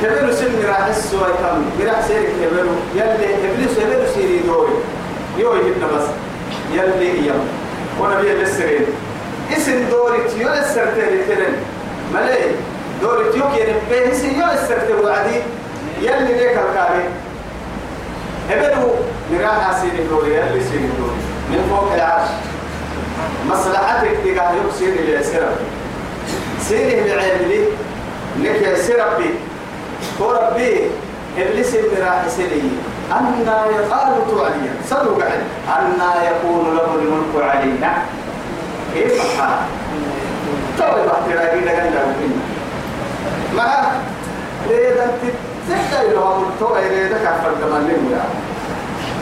كبيرو 0.03 0.33
سن 0.33 0.69
راح 0.69 0.87
السوى 0.87 1.21
كم. 1.21 1.87
راح 1.87 2.01
سيرك 2.09 2.29
كبيرو 2.41 2.75
يلي 2.95 3.29
إبليس 3.45 3.79
يبيرو 3.79 4.07
سيري 4.15 4.39
دوري 4.39 4.73
يو 5.39 5.55
يهدنا 5.55 5.87
بس. 5.97 6.07
يلي 6.73 7.27
يوم 7.27 7.49
ونبي 8.01 8.43
السرين 8.43 8.87
اسم 9.57 9.89
دوري 9.91 10.19
تيو 10.29 10.49
السرتين 10.53 11.53
ملي. 12.15 12.74
دوري 13.05 13.33
تيو 13.33 13.45
كي 13.53 13.63
نبيه 13.73 14.13
سي 14.13 14.39
يو 14.39 14.47
السرتين 14.53 14.97
وعدي 15.05 15.37
يلي 16.01 16.33
ليك 16.33 16.59
الكاري. 16.59 17.05
هبلو 18.51 18.89
مراح 19.33 19.81
سيري 19.81 20.05
دوري 20.11 20.35
يلي 20.35 20.61
سيري 20.65 20.89
دوري 20.99 21.21
من 21.51 21.61
فوق 21.71 21.93
العرش. 21.95 22.29
مصلحتك 23.49 24.11
تقع 24.25 24.53
يكسر 24.53 24.93
إلى 25.05 25.23
سرب 25.23 25.57
سيره 26.61 27.05
بعيبلي 27.05 27.65
لك 28.41 28.77
سربي 28.77 29.31
وربي 30.21 30.81
إبليس 31.39 31.75
راح 32.01 32.29
سيري 32.29 32.63
أن 33.13 33.25
يقال 33.47 34.15
توعديا 34.31 34.75
صدق 34.91 35.21
قاعد. 35.21 35.43
أن 35.69 36.01
يكون 36.29 36.77
له 36.77 36.95
الملك 36.95 37.35
علينا. 37.51 37.93
كيف 38.95 39.41
حال؟ 39.41 39.59
طول 40.79 41.07
باحتراقي 41.07 41.61
لك 41.61 41.79
أن 41.79 41.93
ريدا 44.71 45.07
تتسكى 45.23 46.01
إلى 46.09 46.19
أمر 46.19 46.47
تو 46.61 46.75
ريدا 46.75 47.19
كفر 47.19 47.51
كمان 47.61 47.83
لهم 47.89 48.13
يا 48.13 48.25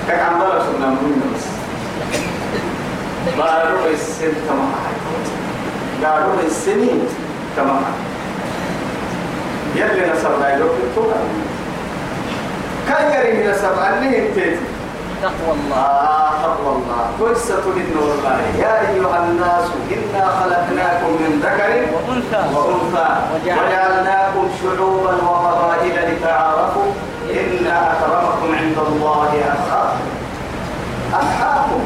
كعم 0.09 0.41
بلا 0.41 0.59
سنة 0.63 0.87
من 0.87 1.33
بس. 1.35 1.45
بارو 3.39 3.87
السن 3.95 4.33
كما 4.49 4.69
بارو 6.03 6.41
السنين 6.47 7.07
كما 7.57 7.81
يلي 9.77 10.13
نصر 10.13 10.39
لا 10.41 10.57
يدوك 10.57 10.71
كان 12.89 13.13
يري 13.13 13.51
نصر 13.51 13.73
أنه 13.89 14.17
انتهي 14.17 14.57
تقوى 15.23 15.53
الله. 15.57 15.77
آه 15.77 16.31
تقوى 16.43 16.73
الله. 16.77 17.03
قصة 17.21 17.63
لدن 17.77 17.97
والله 17.99 18.39
يا 18.59 18.75
أيها 18.91 19.19
الناس 19.25 19.67
إنا 19.95 20.25
خلقناكم 20.39 21.11
من 21.23 21.33
ذكر 21.45 21.71
وأنثى. 21.95 22.43
وأنثى. 22.57 23.09
وجعل- 23.33 23.59
وجعلناكم 23.59 24.45
شعوبا 24.63 25.15
وقبائل 25.29 25.97
لتعارفوا. 26.13 26.91
إن 27.31 27.67
أكرمكم 27.67 28.49
عند 28.61 28.79
الله 28.89 29.31
أتقاكم. 29.53 30.07
أتقاكم. 31.15 31.83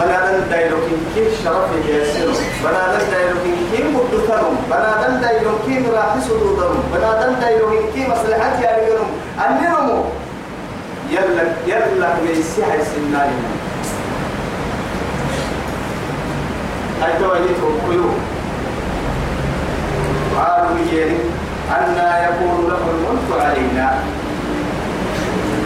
بنادن 0.00 0.48
دايلوكين 0.50 1.00
كي 1.14 1.24
شرف 1.44 1.68
يسيرو 1.88 2.32
بنادن 2.64 3.10
دايلوكين 3.10 3.56
كي 3.72 3.82
مدترم 3.82 4.56
بنادن 4.70 5.20
دايلوكين 5.20 5.90
راح 5.94 6.14
سدودرم 6.28 6.82
بنادن 6.94 7.40
دايلوكين 7.40 7.82
كي 7.94 8.10
مصلحات 8.10 8.60
يا 8.62 8.70
رجلهم 8.76 9.10
أنرمو 9.46 10.04
يلا 11.12 11.44
يلا 11.66 12.08
ميسي 12.24 12.62
هاي 12.62 12.78
سنالي 12.84 13.38
هاي 17.02 17.12
توجيته 17.20 17.68
كيو 17.88 18.10
قالوا 20.36 20.78
يجري 20.78 21.18
أن 21.70 21.96
يكون 22.26 22.68
له 22.68 22.82
الملك 22.94 23.44
علينا. 23.46 23.94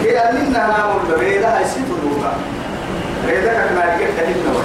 كي 0.03 0.17
أننا 0.19 0.67
نعمل 0.67 0.99
بريدة 1.09 1.57
هاي 1.57 1.65
ستدوها 1.65 2.33
ريدك 3.27 3.57
كنا 3.69 3.95
نجيب 3.95 4.09
تهين 4.17 4.37
نور 4.45 4.63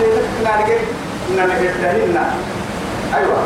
ريدك 0.00 0.24
كنا 0.38 0.62
نجيب 0.62 0.78
كنا 1.28 1.44
نجيب 1.46 1.70
تهين 1.82 2.16
أيوة. 3.14 3.38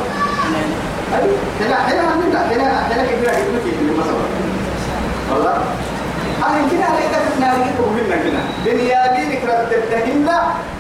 أيوة. 1.14 1.36
هنا 1.60 1.76
هنا 1.88 2.02
هنا 2.14 2.52
هنا 2.52 2.86
هنا 2.94 3.02
كبيرة 3.04 3.32
كبيرة 3.32 3.60
كبيرة 3.60 4.00
مثلا. 4.00 4.29
والله. 5.32 5.56
أنا 6.46 6.60
كنا 6.70 6.88
ريدك 6.96 7.24
كنا 7.36 7.48
نجيب 7.58 7.80
وهنا 7.80 8.16
كنا 8.22 8.42
بنيامين 8.64 9.30
كرتبتهن 9.42 10.28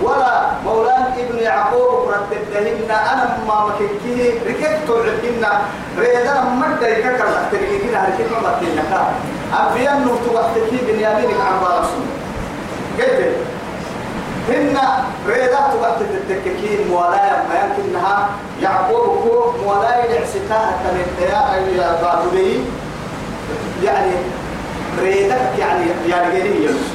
ولا 0.02 0.32
مولان 0.64 1.04
ابن 1.18 1.38
يعقوب 1.38 2.08
كرتبتهن 2.08 2.90
أنا 2.90 3.38
ما 3.48 3.66
مككيه 3.66 4.32
ركبت 4.48 4.88
عدهن 4.90 5.44
ريدا 5.98 6.34
مدى 6.60 6.86
يككر 6.90 7.28
تريدين 7.52 7.94
هركب 7.94 8.30
ما 8.42 8.50
بتنكا 8.56 9.00
أبيان 9.52 9.98
نوتو 10.04 10.34
وقتكي 10.34 10.78
بنيامين 10.88 11.30
عبارة 11.50 11.82
سنة 11.82 12.10
قلت 12.98 13.36
هن 14.48 14.76
ريدات 15.28 15.70
وقت 15.82 16.00
التككين 16.00 16.88
مولاي 16.90 17.30
ما 17.48 17.54
يمكنها. 17.62 18.28
يعقوب 18.62 19.06
كو 19.22 19.52
مولاي 19.64 20.02
لعسكاها 20.08 20.72
تنتيا 20.84 21.40
يا 21.78 21.88
بابولي 22.02 22.60
يعني 23.84 24.12
ريدك 24.98 25.58
يعني 25.58 25.84
يعني 26.08 26.38
جريمي 26.38 26.64
يلسو 26.64 26.94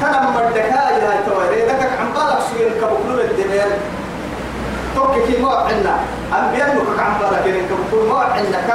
كان 0.00 0.32
مردكا 0.34 0.58
يا 0.58 1.20
تو 1.26 1.40
ريدك 1.50 1.90
عم 2.00 2.08
بالك 2.14 2.38
سوين 2.50 2.72
كبكلو 2.80 3.20
الدمير. 3.20 3.70
توك 4.94 5.14
كي 5.26 5.42
ما 5.42 5.50
عندنا. 5.54 5.96
أنبياء 6.38 6.68
نك 6.74 7.00
عم 7.00 7.12
بالك 7.20 7.46
إن 7.46 7.66
كبكلو 7.70 8.08
ما 8.08 8.18
عندك 8.18 8.70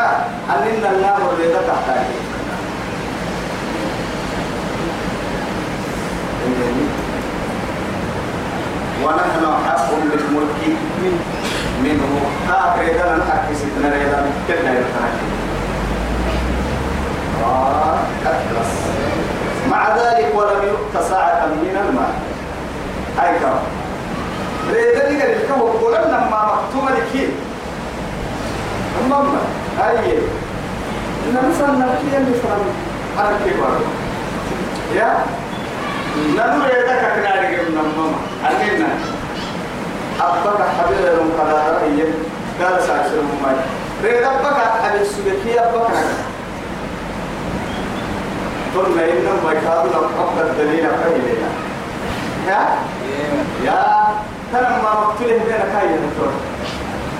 أننا 0.49 0.89
النار 0.91 1.19
ريدك 1.39 1.59
تحتاج 1.67 2.05
ونحن 9.03 9.43
حق 9.67 9.89
بالملك 9.91 10.77
منه. 11.83 12.21
ها 12.49 12.75
ريدا 12.79 13.15
نحكي 13.15 13.53
ستنا 13.55 13.89
ريدا 13.93 14.19
كنا 14.47 14.71
يتحكي 14.71 15.25
آه 17.43 17.97
أكلس 18.25 18.71
مع 19.71 19.95
ذلك 19.97 20.24
ولم 20.35 20.61
يؤت 20.67 21.03
ساعة 21.09 21.45
من 21.45 21.77
المال 21.89 22.13
هاي 23.17 23.39
كم 23.39 23.57
ريدا 24.73 25.09
لك 25.09 25.21
الكو 25.23 25.67
قولنا 25.67 26.19
ما 26.31 26.51
مكتوم 26.55 26.89
لكي 26.89 27.29
المهم 29.05 29.37
إن 31.27 31.49
مثلا 31.49 31.71
نبكي 31.71 32.17
اللي 32.17 32.33
فرم 32.39 32.65
أنا 33.19 33.37
كبار 33.45 33.79
يا. 34.95 35.17
نانو 36.37 36.63
ريدا 36.65 36.95
كنا 36.95 37.41
لك 37.41 37.59
من 37.69 37.77
الماما 37.77 38.17
أكيدنا 38.45 38.87
أبقى 40.21 40.65
حبيب 40.79 40.97
المقدار 41.21 41.79
هي 41.83 42.03
قال 42.65 42.83
ساعة 42.83 43.05
الماما 43.05 43.57
ريدا 44.03 44.29
بقى 44.41 44.83
حبيب 44.83 45.03
سبكي 45.03 45.59
أبقى 45.59 45.91
ثم 48.75 48.99
إنهم 48.99 49.39
ويكادوا 49.47 49.91
لهم 49.91 50.11
قبل 50.19 50.41
الدليل 50.49 50.87
قليلا 50.87 51.49
يا 52.47 52.61
يا 53.65 54.07
ترى 54.53 54.61
ما 54.83 54.91
مقتله 55.01 55.27
بين 55.47 55.63
كاي 55.73 55.87
نتور 55.87 56.31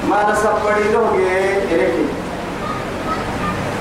ما 0.09 0.31
نسبري 0.31 0.83
له 0.93 1.09
إليك. 1.71 2.09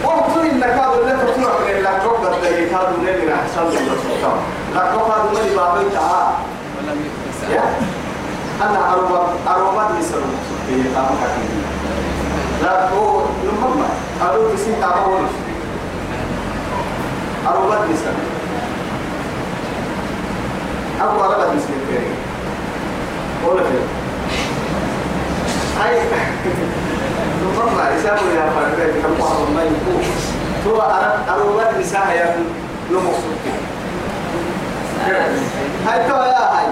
وقت 0.05 0.37
إن 0.37 0.61
كادوا 0.61 1.05
لا 1.07 1.17
تطلع 1.17 1.53
من 1.67 1.87
قبل 2.09 2.35
الدليل 2.35 2.73
لا 2.73 3.17
من 3.25 3.33
أحسن 3.33 3.61
الله 3.61 3.97
سبحانه 4.05 4.41
لا 4.75 4.81
قبل 4.81 5.35
من 5.35 5.57
بابي 5.57 5.91
تعالى 5.95 6.35
ولم 6.79 6.99
يؤت 7.05 7.51
يا؟ 7.51 7.61
ساعة 7.61 8.71
أنا 8.71 8.93
أروى 8.93 9.21
أروى 9.49 9.85
مثل 9.99 10.21
في 10.67 10.83
تام 10.95 11.05
حكيم. 11.23 11.63
لا 12.63 12.89
هو 12.89 13.21
نمما 13.45 13.89
أروى 14.23 14.57
تسين 14.57 14.75
تام 14.81 15.27
أروى 17.49 17.77
مثل 17.93 18.15
أبو 21.01 21.21
أروى 21.25 21.55
مثل 21.57 21.69
كريم 21.91 22.15
ولا 23.47 23.63
في. 23.63 23.79
هاي 25.81 26.01
نمما 27.57 27.97
إسامه 27.97 28.33
يا 28.37 28.51
فرد 28.55 28.93
كم 29.03 29.23
واحد 29.23 29.55
ما 29.55 29.63
يكون 29.63 30.03
هو 30.67 30.81
أروى 31.29 31.63
مثل 31.79 31.95
يا 31.95 32.37
نمصر 32.91 33.35
هاي 35.87 36.09
تو 36.09 36.15
يا 36.17 36.59
هاي. 36.59 36.67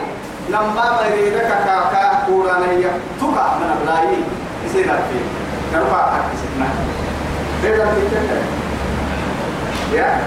لما 0.48 0.72
ما 0.74 1.06
يريدك 1.06 1.40
كاكا 1.40 2.26
كورانا 2.26 2.70
هي. 2.70 2.84
تقع 3.20 3.54
من 3.58 3.88
هاي 3.88 4.08
يصير 4.66 4.84
فيه 4.84 5.24
نرفع 5.78 5.98
حق 6.12 6.24
سيدنا 6.42 6.68
بيدا 7.62 7.84
تتكلم 7.84 8.46
يا. 9.92 10.20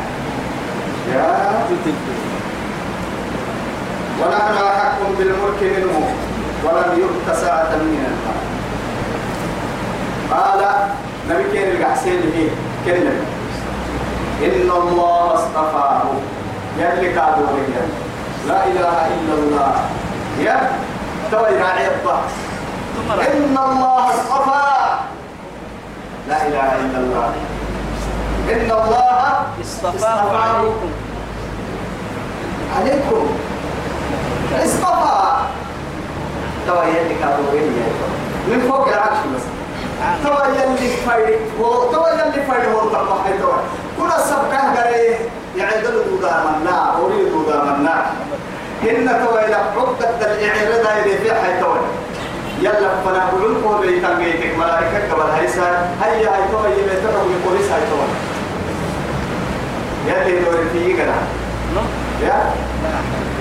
يا 1.13 1.45
ونحن 4.21 4.57
أحق 4.57 4.99
بالملك 5.17 5.61
منه 5.61 6.09
ولم 6.63 6.99
يؤت 6.99 7.35
ساعة 7.35 7.75
من 7.75 8.05
المال 8.07 8.45
قال 10.31 10.61
نبي 11.29 11.51
كين 11.51 11.71
القحسين 11.71 12.21
فيه 12.33 12.49
كلمة 12.85 13.21
إن 14.43 14.71
الله 14.71 15.33
اصطفاه. 15.33 16.03
يلي 16.79 17.13
كادوا 17.13 17.47
لا 18.47 18.65
إله 18.65 19.07
إلا 19.07 19.33
الله. 19.33 19.73
يا 20.39 20.71
توي 21.31 21.57
راعي 21.61 21.87
الضحك 21.87 23.27
إن 23.35 23.57
الله 23.57 24.09
اصطفى 24.09 24.65
لا 26.27 26.47
إله 26.47 26.75
إلا 26.75 26.97
الله. 26.97 27.54
إن 28.53 28.71
الله 28.71 29.41
اصطفاه 29.61 30.37
عليكم. 30.37 30.89
عليكم. 32.77 33.27
اصطفى. 34.65 35.15
توا 36.67 36.83
يلي 36.83 37.15
كانوا 37.21 37.51
من 38.47 38.67
فوق 38.69 38.87
العرش 38.87 39.17
بس 39.35 39.41
توا 40.23 40.45
يلي 40.45 40.89
فايد 41.05 41.39
توا 41.93 42.09
يلي 42.09 42.43
فايد 42.47 42.65
هو 42.75 42.89
تبع 42.89 43.37
توا 43.41 43.57
كل 43.99 44.11
السبكة 44.17 44.81
قريه 44.81 45.15
يعدل 45.57 46.03
دودا 46.09 46.43
منا 46.61 46.95
أريد 47.01 47.29
دودا 47.31 47.63
منا 47.63 48.05
إن 48.83 49.25
توا 49.25 49.45
إلى 49.45 49.55
عقدة 49.55 50.09
الإعراض 50.33 50.97
إلى 51.05 51.17
في 51.17 51.33
حي 51.33 51.59
توا 51.61 51.77
يلا 52.61 52.89
فنا 53.05 53.29
بقولكم 53.33 53.81
بيتان 53.81 54.17
بيتك 54.17 54.57
ملائكة 54.57 55.13
قبل 55.13 55.31
هيسا 55.39 55.89
هيا 56.03 56.29
هاي 56.29 56.43
توا 56.51 56.67
يبتدوا 56.67 57.23
بقوليس 57.45 57.71
هاي 57.71 57.81
توا 57.91 58.34
يلي 60.07 60.39
دور 60.39 60.57
فيه 60.73 61.03
قرا 61.03 61.19
يا؟ 62.23 62.53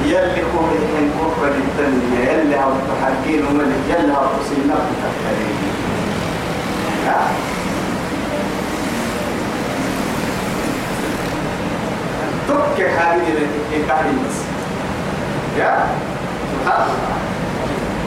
يلي 0.04 0.42
كون 0.52 0.70
إن 0.98 1.10
كفر 1.20 1.48
الدنيا 1.48 2.32
يلي 2.32 2.56
هاو 2.56 2.70
تحقين 2.88 3.46
وملك 3.46 3.80
يلي 3.88 4.12
هاو 4.12 4.26
تسينا 4.40 4.74
بتحقين 4.74 5.74
تبكي 12.48 12.88
حالي 12.98 13.22
لك 13.22 13.48
كحري 13.88 14.10
بس 14.10 14.36
يا؟ 15.58 15.86
سبحان 16.52 16.82
الله. 16.82 17.33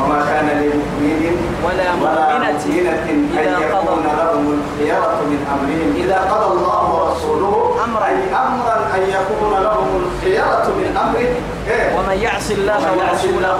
وما 0.02 0.20
كان 0.30 0.48
لمؤمن 0.62 1.36
ولا 1.66 1.96
مؤمنة 1.96 2.64
أن 3.10 3.50
يكون 3.62 4.06
لهم 4.18 4.46
الخيرة 4.58 5.18
من 5.32 5.40
أمرهم. 5.54 5.90
إذا 6.04 6.20
قضى 6.32 6.48
الله 6.54 6.84
ورسوله 6.94 7.54
أمرا. 7.84 8.06
أي 8.06 8.36
أمرا 8.48 8.76
أن 8.96 9.02
يكون 9.18 9.54
لهم 9.64 9.90
الخيرة 10.04 10.66
من 10.78 10.98
أمره. 11.04 11.34
إيه؟ 11.68 11.96
ومن 11.98 12.18
يعص 12.22 12.52
الله 12.52 12.82
ورسوله 12.98 13.58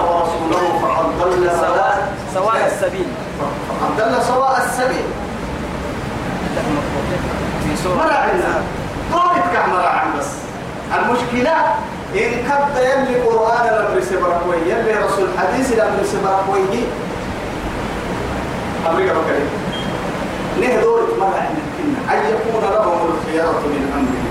فقد 0.82 1.06
ضل 1.20 1.50
سواء 1.52 2.10
سواء. 2.34 2.66
السبيل. 2.68 3.08
فقد 3.70 3.92
ضل 3.98 4.24
سواء 4.24 4.56
السبيل. 4.66 5.08
في 7.64 7.84
سورة 7.84 7.96
مرعنا 7.96 8.62
طارت 9.14 9.44
كمرعن 9.54 10.08
بس 10.20 10.30
المشكلة 10.96 11.56
إن 12.16 12.32
كد 12.48 12.76
يلي 12.78 13.22
قرآن 13.22 13.66
لم 13.68 13.98
يسبرك 13.98 14.42
وي 14.50 14.58
يلي 14.72 14.94
رسول 15.06 15.28
حديث 15.38 15.72
لم 15.72 15.92
يسبرك 16.02 16.44
وي 16.54 16.84
أمريكا 18.90 19.14
بكري. 19.14 19.46
نهدور 20.62 21.02
مرعن 21.20 21.56
أن 22.12 22.20
يكون 22.32 22.64
لهم 22.64 23.00
الخيارة 23.12 23.64
من 23.74 23.84
أمرهم. 23.98 24.28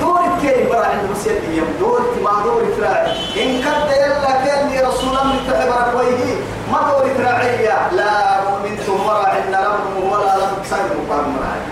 دور 0.00 0.22
كي 0.42 0.64
بس 1.12 1.26
يلي 1.26 1.56
يم. 1.56 1.64
دور 1.80 2.00
ما 2.24 2.42
دور 2.44 2.62
تراعي. 2.78 3.12
إن 3.42 3.62
كد 3.62 3.88
يلا 3.96 4.32
كان 4.44 4.86
رسول 4.88 5.08
الله 5.08 5.36
تحبرك 5.48 5.94
وي 5.96 6.34
ما 6.72 6.78
دور 6.90 7.04
تراعي 7.18 7.66
لا 7.92 8.40
مؤمن 8.50 8.76
ثم 8.86 9.04
مرعن 9.06 9.50
لهم 9.50 10.12
ولا 10.12 10.36
لم 10.36 10.52
تسلم 10.64 11.00
مرعن 11.08 11.62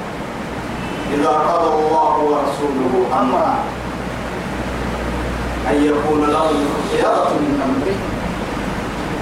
إذا 1.15 1.29
قضى 1.29 1.69
الله 1.75 2.19
ورسوله 2.19 3.21
أمرا. 3.21 3.55
أن 5.69 5.85
يكون 5.85 6.31
لهم 6.31 6.67
الخيارة 6.67 7.29
من 7.29 7.53
أمره. 7.67 7.97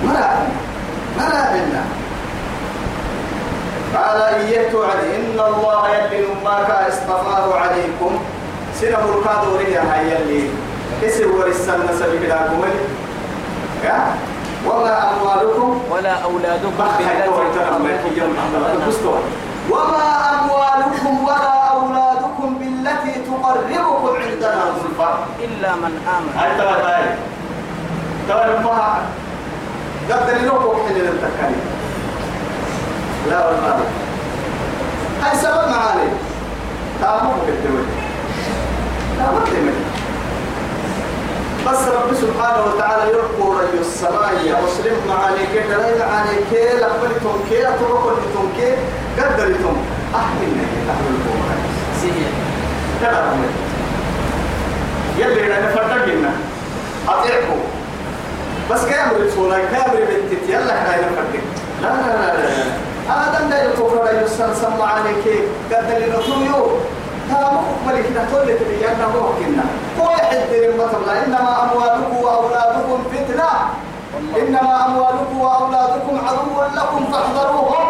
مرا 0.05 0.29
مرا 1.19 1.43
بنا. 1.53 1.85
قال 3.97 4.23
إيه 4.23 4.71
توعد 4.71 4.99
إن 4.99 5.41
الله 5.41 5.89
يلي 5.89 6.27
ما 6.45 6.89
أصطفاه 6.89 7.55
عليكم. 7.61 8.19
سنة 8.81 8.99
مركاد 9.07 9.49
وريا 9.53 9.81
هاي 9.81 10.11
يلي 10.11 10.51
كسر 11.03 11.27
ورسالنا 11.29 11.93
سبيل 11.99 12.31
لكم 12.31 12.63
يا؟ 13.85 14.15
وما 14.67 15.13
أموالكم؟ 15.13 15.81
ولا 15.91 16.13
أولادكم 16.13 16.73
بالتي 16.79 18.21
وما 19.71 20.07
أموالكم 20.41 21.25
ولا 21.25 21.55
أولادكم 21.75 22.59
بالتي 22.59 23.21
تقربكم 23.27 23.88
زلفى 25.09 25.45
إلا 25.45 25.75
من 25.75 25.93
آمن. 26.17 26.39
هاي 26.39 26.59
ترى 26.59 26.83
هاي. 26.93 27.05
ترى 28.29 28.63
فها 28.65 29.03
قد 30.11 30.31
نلوك 30.43 30.65
وقت 30.65 30.91
للتكاليف 30.91 31.65
لا 33.31 33.47
والله. 33.47 33.81
هاي 35.23 35.37
سبب 35.39 35.69
معاني. 35.71 36.09
تامو 37.01 37.33
بالدول 37.47 37.85
لا 39.19 39.25
ما 39.25 39.41
تمت 39.47 39.75
بس 41.67 41.89
رب 41.89 42.15
سبحانه 42.15 42.65
وتعالى 42.67 43.11
يرقو 43.13 43.53
رجل 43.53 43.81
السماء 43.81 44.63
مسلم 44.65 44.97
معانيك 45.09 45.67
دلائل 45.71 46.03
عليك 46.03 46.53
لقبلتم 46.81 47.39
كي 47.51 47.69
أتركلتم 47.69 48.49
كي 48.57 48.73
قدرتم 49.19 49.77
أحملنا 50.15 50.65
تحملكم 50.89 51.39
سيئ 52.01 52.29
كلام 53.01 53.43
يلي 55.19 55.59
أنا. 55.59 55.69
فرقنا 55.75 56.31
أطيعكم 57.09 57.61
بس 58.71 58.85
كامل 58.85 59.27
رسولك 59.27 59.69
كامل 59.73 60.01
بنتي 60.07 60.53
يلا 60.53 60.85
كاين 60.85 61.09
فرق 61.17 61.35
لا 61.83 61.89
لا 61.89 62.17
لا 62.17 62.37
لا 62.37 62.89
آدم 63.09 63.51
ده 63.51 63.63
يتوفر 63.63 64.23
يسن 64.25 64.55
سمع 64.55 64.93
عليك. 64.93 65.25
قد 65.73 65.91
اللي 65.91 66.07
نطيو 66.07 66.67
تامو 67.31 67.61
ملك 67.87 68.07
نطول 68.17 68.47
تبي 68.47 68.89
أنا. 68.89 69.05
هو 69.05 69.29
كنا 69.39 69.65
هو 70.01 70.11
يحد 70.11 70.53
المطلع 70.53 71.13
إنما 71.25 71.53
أموالكم 71.63 72.17
وأولادكم 72.17 73.05
فتنة. 73.13 73.51
إنما 74.41 74.87
أموالكم 74.87 75.41
وأولادكم 75.41 76.21
عدو 76.29 76.77
لكم 76.77 77.13
فاحذروهم. 77.13 77.87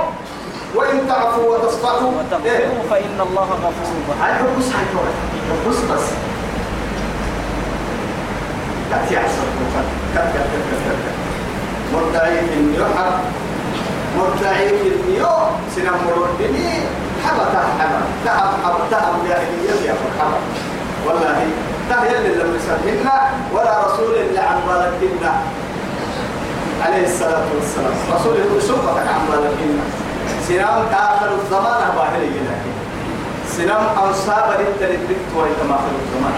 وإن 0.74 1.08
تعفوا 1.08 1.56
وتصفحوا. 1.56 2.10
إيه؟ 2.44 2.58
وتغفروا 2.58 2.82
فإن 2.90 3.20
الله 3.20 3.48
غفور 3.64 3.92
رحيم. 4.10 4.46
حبس 5.66 5.76
بس. 5.76 6.06
لا 8.90 8.96
تيحصل 9.08 9.46
كت 9.74 9.84
كت 10.14 10.28
كت 10.34 10.46
كت 10.70 10.80
كت 10.84 11.16
في 12.48 12.54
النيوحر 12.60 13.10
مدعي 14.18 14.68
في 14.68 14.88
النيو 14.88 15.28
سنم 15.76 15.96
مردني 16.06 16.68
حبة 17.24 17.44
حبة 17.78 18.00
تهب 18.24 18.50
حبة 18.64 18.84
تهب 18.90 19.14
جاهلية 19.28 19.88
يا 19.88 19.94
حبة. 20.20 20.38
والله 21.06 21.46
اللي 22.16 22.42
لم 22.42 22.56
يسهلنا 22.56 23.30
ولا 23.54 23.86
رسول 23.86 24.14
اللي 24.14 24.38
عن 24.40 24.56
بالكنا 24.66 25.32
عليه 26.84 27.04
الصلاة 27.06 27.46
والسلام. 27.54 27.92
رسول 28.14 28.36
سبحانه 28.62 29.10
عن 29.10 29.20
بالكنا 29.30 29.82
سنام 30.48 30.86
آخر 30.92 31.28
الزمان 31.42 31.82
باهل 31.96 32.22
لكن 32.22 32.72
سنام 33.56 33.82
أنصاب 34.06 34.60
للتلتلت 34.60 35.28
ويتم 35.36 35.72
آخر 35.72 35.92
الزمان. 36.02 36.34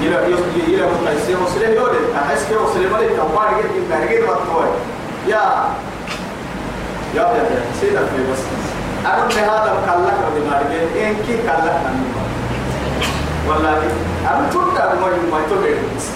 إلى 0.00 0.26
إلى 0.66 0.82
مقايسة 0.86 1.42
مسلم 1.44 1.74
يولد 1.74 2.04
أحس 2.16 2.44
كي 2.48 2.54
مسلم 2.54 2.96
لي 2.96 3.16
توقع 3.16 3.52
جد 3.58 3.64
من 3.74 3.86
بهجد 3.90 4.22
وقتوي 4.28 4.66
يا 5.28 5.42
يا 7.14 7.22
يا 7.22 7.42
يا 7.42 7.62
سيدا 7.80 8.00
في 8.00 8.32
بس 8.32 8.38
أنا 9.06 9.24
من 9.24 9.32
هذا 9.32 9.74
مكلك 9.74 10.18
ودي 10.26 10.40
ما 10.50 10.56
رجع 10.60 11.08
إن 11.08 11.14
كي 11.26 11.36
كلك 11.36 11.76
نمي 11.86 12.10
والله 13.48 13.82
أنا 14.30 14.48
تقول 14.50 14.76
أنا 14.76 14.94
ما 15.00 15.06
يوم 15.06 15.30
ما 15.32 15.40
تقول. 15.50 15.74
بس 15.96 16.06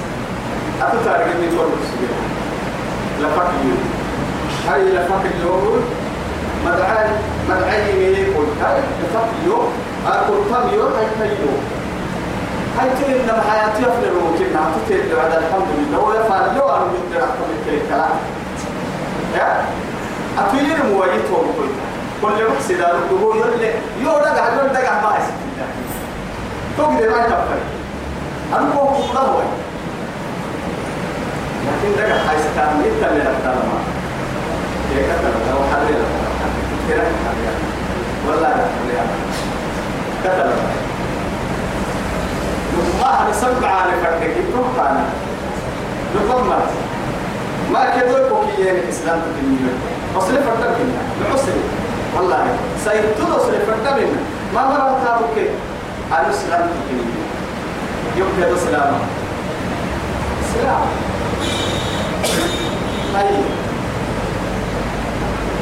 أتو 0.82 0.96
تارجع 1.04 1.26
من 1.26 1.48
كل 1.50 1.68
مسلم 1.82 2.14
لفك 3.20 3.48
اليوم. 3.60 3.82
هاي 4.68 4.82
لفك 4.82 5.24
اليوم. 5.34 5.84
مدعي 6.66 7.08
مدعي 7.50 7.92
مين 7.98 8.14
يقول 8.26 8.46
هاي 8.62 8.80
لفك 9.02 9.28
اليوم. 9.42 9.72
أقول 10.06 10.38
كم 10.50 10.74
يوم 10.76 10.92
هاي 10.92 11.06
كم 11.18 11.42
يوم 11.44 11.81
هاي 12.78 12.88
تقول 12.90 13.14
إن 13.14 13.30
الحياة 13.38 13.78
يفعل 13.78 14.12
ممكن 14.24 14.52
نعطي 14.54 15.14
بعد 15.16 15.32
الحمد 15.42 15.66
لله 15.78 15.98
ويفعل 15.98 16.56
لو 16.56 16.68
أنا 16.68 16.84
يقدر 16.94 17.24
أحكم 17.24 17.44
الكلام 17.68 18.10
يا 19.36 19.64
أتوير 20.38 20.76
موايت 20.92 21.24
ومقول 21.30 21.68
كل 22.22 22.44
ما 22.44 22.60
سيدار 22.68 22.94
الدبو 22.98 23.34
يلي 23.34 23.74
يورا 24.02 24.22
قاعد 24.30 24.52
يورا 24.52 24.78
قاعد 24.78 25.02
ما 25.04 25.16
يسكت 25.18 25.68
تقدر 26.78 27.10
ما 27.10 27.22
تفكر 27.26 27.58
أنا 28.52 28.74
هو 28.74 28.86
كم 28.86 29.16
هو 29.18 29.40
لكن 31.66 31.96
ده 31.96 32.04
قاعد 32.04 32.38
يستعمل 32.38 32.84
إنت 32.84 33.10
اللي 33.10 33.24
نقدر 33.24 33.54
ما 33.54 33.78
كيف 34.90 35.06
كذا 35.06 35.32
لو 35.50 35.58
حلل 35.72 36.02
كذا 36.88 37.06
ولا 38.28 38.40
لا 38.40 38.54
كذا 40.24 40.52
ما 43.02 43.30
نسمع 43.30 43.68
على 43.68 43.92
فردك 44.02 44.36
يتوقع 44.36 44.90
أنا 44.90 45.04
نقوم 46.16 46.48
ما؟ 47.72 48.00
كدوا 48.00 48.28
كوكي 48.28 48.70
الإسلام 48.70 49.20
تكلمنا. 49.20 49.72
أصل 50.18 50.34
فرد 50.34 50.62
منا 50.78 51.02
بعسر 51.30 51.52
والله. 52.16 52.46
سيدتو 52.84 53.36
أصل 53.36 53.52
فرد 53.66 53.86
منا 53.98 54.20
ما 54.54 54.62
مرة 54.68 55.00
تابوك. 55.04 55.36
على 56.12 56.26
الإسلام 56.26 56.60
تكلمنا. 56.60 57.22
يبقى 58.16 58.50
الإسلام 58.50 58.92
سلام 60.54 60.80
هاي 63.14 63.26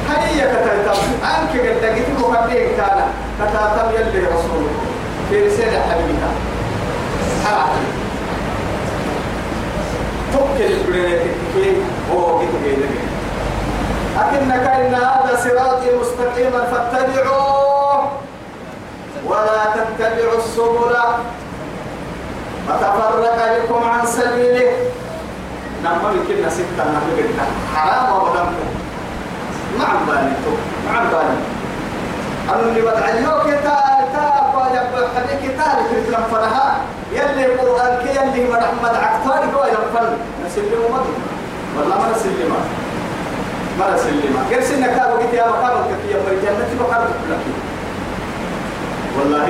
هاي 0.09 0.41
كتاتا 0.41 0.93
أنك 1.25 1.61
قد 1.61 1.81
دقيتك 1.83 2.19
وقدين 2.21 2.77
كان. 2.77 3.01
كتاتا 3.41 3.91
يلي 3.95 4.27
رسوله 4.27 4.71
في 5.31 5.47
رسالة 5.47 5.81
حبيبها 5.81 6.31
حرام 7.51 7.85
توكل 10.33 10.73
البريتك 10.73 11.35
كي 11.55 11.77
هو 12.13 12.39
قد 12.39 12.49
لكنك 14.17 14.67
إن 14.67 14.95
هذا 14.95 15.39
صراطي 15.45 15.87
مستقيما 16.01 16.65
فاتبعوه 16.65 18.09
ولا 19.27 19.65
تتبعوا 19.75 20.39
السبل. 20.39 20.97
فتفرق 22.69 23.59
بكم 23.65 23.89
عن 23.89 24.07
سبيله 24.07 24.73
نعم 25.85 25.99
يمكن 26.17 26.51
ستة 26.51 26.85
نحن 26.85 27.51
حرام 27.75 28.17
وبدمك 28.17 28.71
ما 29.79 29.85
عم 29.85 30.07
بالي 30.07 30.33
ما 30.87 30.99
عم 30.99 31.09
بالي 31.09 31.37
أنا 32.51 32.61
اللي 32.61 32.81
بدعيوك 32.81 33.45
تا 33.65 33.77
تا 34.13 34.31
قاعد 34.55 35.09
حديك 35.17 35.57
تارك 35.57 35.87
مثل 35.93 36.17
فرها 36.31 36.77
يلي 37.13 37.47
قرآن 37.47 37.99
كي 38.07 38.10
يلي 38.21 38.51
محمد 38.51 38.95
عكتاري 38.95 39.47
قاعد 39.57 39.77
فن 39.95 40.17
نسلم 40.47 40.83
مدي 40.93 41.15
والله 41.77 41.99
ما 41.99 42.11
نسلم. 42.17 42.53
ما 43.79 43.95
نسلم. 43.95 44.47
غير 44.51 44.63
سنة 44.63 44.87
كابو 44.87 45.17
قلت 45.17 45.35
يا 45.35 45.49
مقام 45.49 45.77
الكفية 45.79 46.17
والجنة 46.27 46.69
بقرب 46.81 47.11
لك. 47.31 47.45
والله 49.19 49.49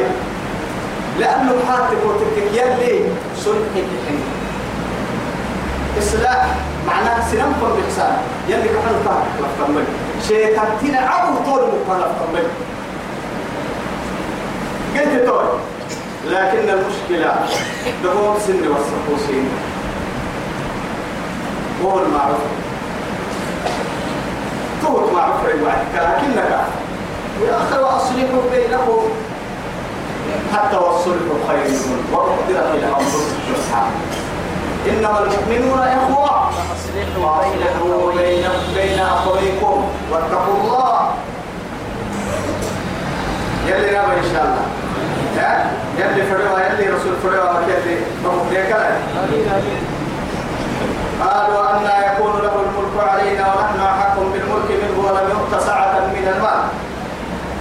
لأنه 1.19 1.53
حاتب 1.69 1.99
وتركك 2.07 2.53
يلي 2.53 3.05
صلح 3.37 3.73
الحين. 3.77 4.23
إصلاح 5.99 6.47
معناه 6.87 7.31
سنم 7.31 7.53
فر 7.61 7.73
بإحسان. 7.77 8.17
يلي 8.49 8.69
كحل 8.69 9.05
طاق 9.05 9.27
لفتنبل 9.41 9.85
شيطان 10.29 10.69
تنا 10.83 10.99
عبو 10.99 11.35
طول 11.45 11.61
مقال 11.61 12.01
لفتنبل 12.01 12.47
قلت 14.97 15.29
طول. 15.29 15.70
لكن 16.27 16.69
المشكلة 16.69 17.35
دهون 18.05 18.37
سن 18.47 18.69
والسقوسين 18.69 19.49
هو 21.85 21.99
المعروف 21.99 22.39
توت 24.83 25.13
معروف 25.13 25.41
رواية 25.45 25.85
لكنك 25.95 26.51
يا 27.49 27.57
أخي 27.57 27.79
وأصلحوا 27.83 28.51
بينهم. 28.53 29.03
حتى 30.55 30.77
والصلح 30.77 31.49
خير 31.49 31.79
وأقدر 32.13 32.75
إلى 32.75 32.87
أنفسكم 32.87 33.53
الشحاء 33.59 33.91
إنما 34.89 35.19
المؤمنون 35.21 35.79
إخوة. 35.79 36.51
فأصلحوا 36.51 38.13
بين 38.13 38.45
بين 38.75 39.01
أخويكم. 39.01 39.85
واتقوا 40.13 40.55
الله. 40.65 41.11
يلي 43.67 44.01
إن 44.01 44.33
شاء 44.33 44.45
الله. 44.45 44.67
يلي 46.01 46.23
فروا 46.31 46.59
يلي 46.61 46.87
رسول 46.95 47.15
فروا 47.23 47.61
يلي 47.69 47.97
مخبرك 48.25 48.71
قالوا 51.21 51.71
أن 51.71 51.85
يكون 52.09 52.33
له 52.45 52.55
الملك 52.65 53.09
علينا 53.09 53.45
ونحن 53.55 53.81
أحق 53.81 54.17
بالملك 54.19 54.71
منه 54.83 54.97
ولم 55.07 55.27
يؤت 55.31 55.63
سعة 55.63 55.95
من 56.15 56.27
المال. 56.35 56.63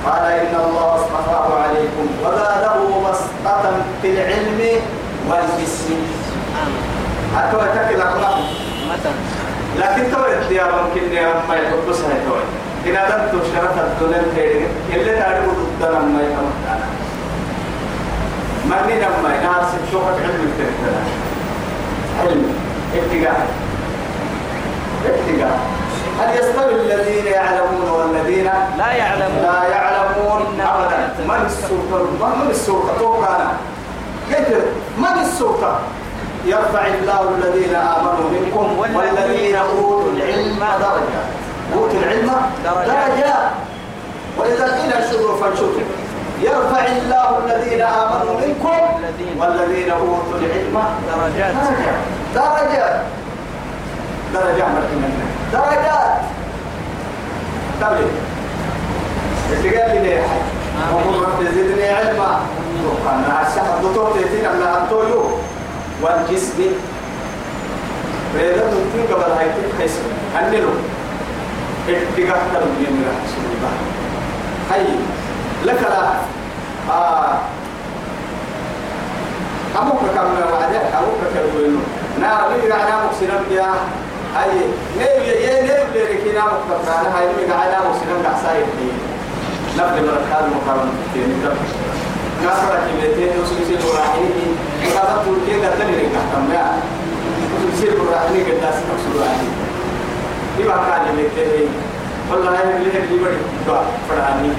قال 0.05 0.31
إن 0.31 0.55
الله 0.65 0.95
اصطفاه 0.95 1.47
عليكم 1.63 2.05
وزاده 2.23 2.77
بسطة 3.09 3.63
في 4.01 4.07
العلم 4.13 4.59
والجسم. 5.29 5.99
حتى 7.35 7.57
تكل 7.57 7.97
مثلا 8.91 9.13
لكن 9.77 10.11
تو 10.11 10.21
اختيار 10.39 10.69
ممكن 10.83 11.01
ما 11.49 11.55
يحب 11.55 11.93
سهل 11.93 12.19
تو. 12.27 12.35
إن 12.89 12.95
أردت 12.95 13.33
شرف 13.55 13.75
الدنيا 13.79 14.21
اللي 14.93 15.13
تعرف 15.19 15.45
ضدنا 15.81 15.99
ما 15.99 16.21
يتمتعنا 16.21 16.87
من 18.69 18.95
لما 18.95 19.35
ينار 19.35 19.65
سبشوفة 19.71 20.13
علم 20.23 20.41
التنتنا 20.49 21.01
علم 22.19 22.55
ابتقاء 22.95 23.47
ابتقاء 25.05 25.59
هل 26.19 26.39
يستوي 26.39 26.73
الذين 26.81 27.25
يعلمون 27.25 27.89
والذين 27.89 28.49
لا 28.77 28.91
يعلمون. 28.91 29.43
لا 29.43 29.63
يعلمون؟ 29.63 30.61
أبدا. 30.61 31.09
من 31.27 31.45
السلطة؟ 31.45 32.35
من 32.35 32.49
السلطة؟ 32.49 32.97
توقعنا 32.99 33.51
قلت 34.29 34.65
من 34.97 35.21
السلطة؟ 35.21 35.79
يرفع 36.45 36.85
الله 36.87 37.29
الذين 37.37 37.75
آمنوا 37.75 38.29
منكم 38.31 38.79
والذين 38.79 39.55
أوتوا 39.55 40.11
العلم 40.11 40.59
درجات. 40.59 41.29
أوتوا 41.75 41.99
العلم 41.99 42.31
درجات. 42.63 43.51
وإذا 44.37 44.63
قيل 44.63 44.93
انشروا 44.93 45.37
فانشروا 45.41 45.71
يرفع 46.41 46.85
الله 46.85 47.29
الذين 47.45 47.81
آمنوا 47.81 48.33
منكم 48.41 48.77
الذين- 48.99 49.39
والذين 49.41 49.89
أوتوا 49.91 50.39
العلم 50.39 50.77
درجات. 51.07 51.53
درجات. 52.35 53.01
درجات. 54.33 54.71
درجات 55.53 56.21
طيب 57.81 58.07
اللي 59.51 59.77
قال 59.77 59.91
لي 59.95 59.99
ليه؟ 60.03 60.21
وقل 60.93 61.19
رب 61.25 61.43
زدني 61.55 61.89
علما. 61.89 62.39
أنا 63.09 63.41
الشهر 63.47 63.79
دكتور 63.83 64.11
تيتين 64.13 64.45
أنا 64.45 64.81
أنتويو 64.83 65.23
والجسم. 66.01 66.57
بيدا 68.35 68.63
ممكن 68.65 69.13
قبل 69.13 69.31
هاي 69.31 69.47
تحس 69.79 69.99
أنلو 70.39 70.69
اتقاء 71.89 72.41
تبني 72.53 72.87
من 72.89 73.05
رسول 73.23 73.45
الله. 73.55 73.73
هاي 74.71 74.85
لك 75.65 75.81
لا 75.81 76.11
آه 76.93 77.37
أبوك 79.75 79.99
كم 80.15 80.51
وعدك 80.53 80.85
أبوك 80.99 81.21
كم 81.33 81.57
وينو 81.57 81.79
نار 82.21 82.51
لي 82.51 82.73
أنا 82.73 83.05
مكسرم 83.05 83.43
يا 83.51 83.73
هاي 84.35 84.51
نيو 84.97 85.23
يا 85.45 85.61
نيو 85.61 85.83
اللي 85.87 86.03
ركينا 86.03 86.43
مكتبنا 86.45 87.17
هاي 87.17 87.25
لي 87.37 87.45
أنا 87.45 87.79
مكسرم 87.79 88.19
قعساي 88.25 88.63
نبدأ 89.77 90.01
من 90.01 90.09
الكاد 90.09 90.45
مقارنة 90.55 90.91
في 91.13 91.19
نبدأ 91.19 91.55
نصر 92.45 92.71
كبيرتين 92.87 93.41
وسلسل 93.41 93.87
الراحين 93.87 94.55
وهذا 94.85 95.23
تركيا 95.25 95.69
قتل 95.69 95.91
لك 95.97 96.11
كم 96.33 96.53
يا 96.53 96.65
وسلسل 97.55 98.01
الراحين 98.01 98.45
قد 98.45 98.61
ناس 98.63 98.75
نقصد 98.89 99.15
الراحين 99.15 99.51
إما 100.59 100.75
كان 100.87 101.19
يمتلي 101.19 101.65
والله 102.31 102.51
هاي 102.51 102.77
اللي 102.77 102.93
هي 102.93 102.97
اللي 103.03 103.17
بدي 103.17 103.37
دعاء 103.67 103.85
فرحاني 104.09 104.49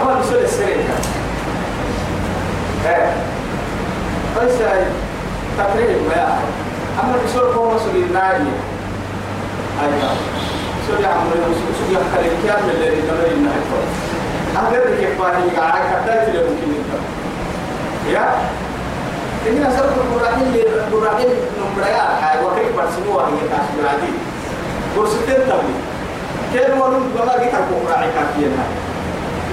أما 0.00 0.20
بسول 0.20 0.38
السرير 0.38 0.76
إيه 2.86 3.12
بس 4.36 4.52
تقريبا 5.58 5.92
ما 6.08 6.38
أما 7.02 7.14
بسول 7.26 7.54
قوم 7.54 7.78
سوري 7.78 8.00
نايم 8.00 8.52
أيوة. 9.82 10.10
سوري 10.88 11.06
عمرو 11.06 11.54
سوري 11.78 11.98
خلي 12.16 12.30
كام 12.48 12.68
اللي 12.74 12.88
نمر 12.90 13.26
النهاية 13.32 13.62
أقدر 14.56 14.96
كيف 15.00 15.18
باهي 15.22 15.56
قاعد 15.56 16.04
كذا 16.06 16.24
في 16.24 16.38
ممكن 16.38 16.72
يا. 18.12 18.28
إننا 19.48 19.70
سرت 19.76 19.92
القرآن 19.96 20.40
اللي 20.42 20.62
القرآن 20.62 21.26
نمبريا 21.60 22.02
هاي 22.22 22.44
وكيف 22.44 22.76
برسموها 22.76 23.26
هي 23.26 23.48
كاش 23.50 23.66
بلادي 23.78 24.12
برسمتين 24.96 25.34
تبلي 25.34 25.74
كيف 26.52 26.82
ولون 26.82 27.12
بما 27.14 27.44
جيت 27.44 27.54
القرآن 27.54 28.00
كافيين 28.14 28.52
هاي 28.58 28.81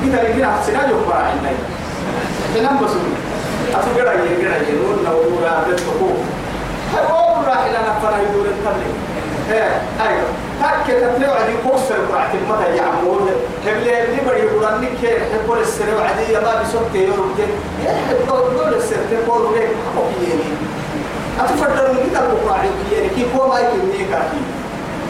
جيت 0.04 0.14
لكن 0.16 0.44
أحسنا 0.44 0.80
قرآن 0.80 1.38
ناي 1.44 1.56
تنام 2.56 2.78
بسوني 2.78 3.16
أتوقع 3.74 4.14
يجرا 4.14 4.56
ينور 4.70 4.96
نورا 5.06 5.66
بتفقو 5.70 6.10
هاي 6.94 7.04
أول 7.04 7.48
راح 7.48 7.66
إلى 7.66 7.78
نفر 7.90 8.14
يدور 8.24 8.46
التبلي 8.46 8.94
أيوة 10.08 10.30
تك 10.62 10.88
تتلو 10.94 11.32
عدي 11.32 11.54
كوسر 11.64 11.96
قرعة 12.12 12.34
المتا 12.34 12.68
يعمود 12.76 13.30
هبلي 13.66 14.04
هبلي 14.04 14.22
بدي 14.28 14.40
يقول 14.40 14.66
أنك 14.66 15.22
حبول 15.34 15.58
السر 15.60 15.96
وعدي 15.98 16.34
ما 16.46 16.62
بيسوك 16.62 16.96
يورك 16.96 17.40
يحب 17.86 18.28
دول 18.28 18.74
السر 18.74 18.96
تقول 19.12 19.56
لك 19.56 19.70
حقيقي 19.96 20.40
أتفضل 21.40 21.94
من 21.94 22.10
كتاب 22.10 22.24
القرآن 22.30 22.66
يعني 22.94 23.10
كي 23.10 23.26
هو 23.38 23.48
ما 23.48 23.60
يكني 23.60 24.06
كافي 24.12 24.38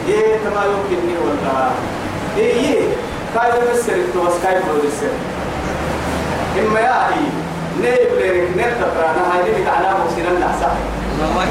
إيه 0.07 0.37
تما 0.37 0.63
يمكنني 0.65 1.13
ولا 1.25 1.69
إيه 2.37 2.81
كاي 3.35 3.51
بسر 3.73 3.93
التوس 3.93 4.33
كاي 4.43 4.57
السر 4.57 5.13
إما 6.59 6.79
يا 6.79 7.07
هي 7.09 7.25
نيب 7.81 8.11
ليرك 8.19 8.49
نيب 8.57 8.73
تقرانا 8.81 9.33
هاي 9.33 9.43
دي 9.43 9.61
بتاعنا 9.61 9.95
مسيرنا 10.05 10.39
نحسها 10.45 10.75
ما 11.19 11.45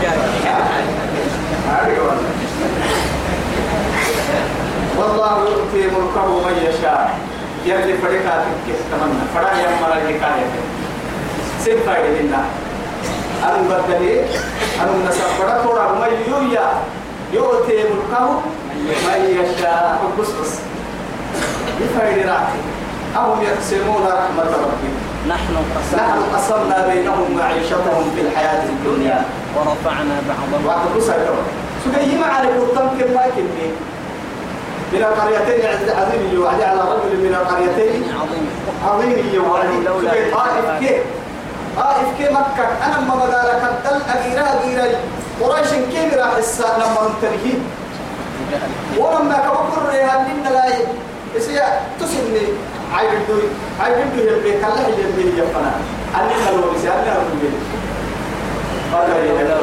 والله 4.99 5.49
يؤتي 5.49 5.87
ملكه 5.87 6.27
من 6.27 6.57
يشاء 6.69 7.19
يلي 7.67 7.99
فريقات 7.99 8.45
كيف 8.67 8.77
تمنى 8.91 9.23
فرا 9.35 9.51
يمر 9.53 9.93
الحكاية 9.93 10.47
سين 11.65 11.79
فايدة 11.87 12.21
لنا 12.21 12.45
أنا 13.45 13.63
بدلي 13.63 14.21
أنا 14.81 15.09
نسافر 15.09 15.63
تورا 15.63 15.93
ما 15.93 16.07
يويا 16.07 16.69
يؤتي 17.33 17.73
ملكه 17.77 18.41
من 18.79 19.41
يشاء 19.41 20.01
بس 20.21 20.29
بس 20.29 20.59
يفايدة 21.81 22.33
راحي 22.33 22.59
أهم 23.17 23.43
يقسمون 23.43 24.03
رحمة 24.07 24.43
ربي 24.43 24.91
نحن 25.29 25.53
نحن 25.97 26.23
قسمنا 26.37 26.37
قسمنا 26.37 26.87
بينهم 26.87 27.37
معيشتهم 27.39 28.11
في 28.15 28.21
الحياة 28.21 28.65
الدنيا. 28.65 29.25
ورفعنا 29.57 30.17
بعضهم. 30.29 30.67
وعد 30.67 31.01
سجي 31.85 32.17
ما 32.17 32.27
عليك 32.27 32.53
ما 33.15 33.27
كني 33.37 33.71
من 34.93 35.03
القريتين 35.03 35.65
عظيم 35.97 36.31
يوعد 36.33 36.63
على 36.63 36.81
رجل 36.81 37.17
من 37.17 37.35
القريتين. 37.41 38.03
عظيم. 38.21 38.47
عظيم 38.87 39.35
يوعد 39.35 39.71
لولا 39.87 40.11
سجي 40.11 40.31
طائف 40.31 40.81
كي. 40.81 41.01
طائف 41.77 42.07
كي 42.19 42.35
مكة. 42.35 42.69
أنا 42.87 43.01
ما 43.01 43.15
بدالك 43.15 43.63
الدل 43.73 44.01
أجيرا 44.15 44.47
أجيرا 44.55 44.99
قريش 45.43 45.69
كي 45.69 46.17
راح 46.17 46.37
الساعة 46.39 46.77
لما 46.77 47.01
ننتهي 47.09 47.55
ولما 48.99 49.35
كبكر 49.35 49.89
ريها 49.93 50.29
لنا 50.29 50.49
لا 50.49 50.65
يسيا 51.37 51.81
تسني 52.01 52.45
عيب 52.93 53.11
الدوي 53.21 53.43
عيب 53.81 53.97
الدوي 54.07 54.27
يبقى 54.29 54.53
كلا 54.61 54.89
يبقى 54.89 55.39
يفنا 55.39 55.73
أننا 56.17 56.57
لو 56.57 56.73
بسيا 56.75 56.93
أننا 56.95 57.15
لو 57.15 57.25
بسيا 57.39 57.79
قال 58.93 59.11
هذا 59.11 59.61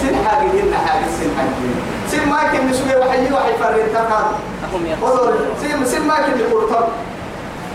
سن 0.00 0.14
حاجة 0.26 0.50
هنا 0.50 0.78
حاجة 0.86 1.06
سن 1.20 1.30
حاجة 1.38 1.50
سن 2.10 2.28
ما 2.28 2.38
كن 2.52 2.70
نسوي 2.70 2.96
وحي 3.00 3.32
وحي 3.32 3.52
فرد 3.60 3.88
تكاد 3.94 4.26
وضر 5.02 5.34
سن 5.62 5.84
سن 5.86 6.06
ما 6.06 6.14
يقول 6.14 6.70
طب. 6.70 6.84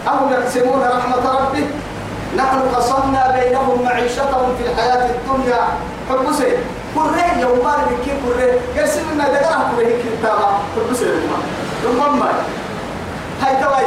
أهم 0.07 0.31
يقسمون 0.33 0.81
رحمة 0.81 1.31
ربك 1.31 1.67
نحن 2.37 2.59
قصمنا 2.75 3.35
بينهم 3.39 3.83
معيشتهم 3.83 4.55
في 4.57 4.63
الحياة 4.71 5.09
الدنيا. 5.09 5.61
حب 6.09 6.33
سي 6.37 6.57
كرة 6.95 7.39
يوم 7.41 7.59
ما 7.63 7.75
نبكي 7.81 8.11
كرة. 8.23 8.81
قسم 8.83 9.01
لنا 9.13 9.23
دقرة 9.23 9.71
كره 9.77 9.89
كتابة. 10.03 10.47
حب 10.75 10.93
سي 10.93 11.05
ثم 11.83 12.19
ما 12.19 12.29
هاي 13.41 13.55
توي 13.63 13.85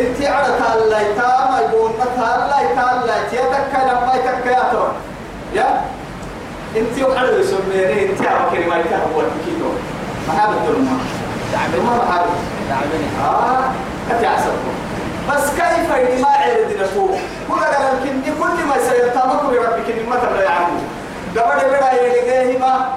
انت 0.00 0.22
على 0.26 0.46
تالا 0.46 1.02
تاما 1.16 1.58
يقول 1.60 1.90
تالا 2.16 2.58
تالا 2.76 3.14
تيتك 3.30 3.72
لما 3.74 4.12
يتك 4.14 4.46
يا 4.46 4.72
تور 4.72 4.92
يا؟ 5.54 5.80
انت 6.76 7.02
وحلو 7.02 7.38
يسميني 7.38 8.02
انت 8.10 8.20
على 8.26 8.50
كلمة 8.50 8.74
هو 8.76 9.20
الكيلو. 9.20 9.70
محابة 10.28 10.52
الأمة 10.52 10.98
تعبني 11.52 11.74
الأمة 11.74 11.96
محابة 11.96 12.30
تعبني 12.68 13.08
آه 13.24 13.64
أتعسبكم 14.10 14.74
بس 15.30 15.50
كيف 15.50 16.20
ما 16.22 16.28
عرض 16.28 16.80
نفوه 16.80 17.18
كل 17.48 17.54
قال 17.60 18.06
يمكن 18.06 18.32
كل 18.42 18.64
ما 18.68 18.74
سيتامكم 18.88 19.48
ربك 19.48 19.90
إن 19.90 20.08
ما 20.10 20.16
تبلا 20.16 20.42
يعمو 20.42 20.78
قبل 21.36 21.68
بدا 21.68 21.92
يلقى 21.92 22.58
ما؟ 22.58 22.88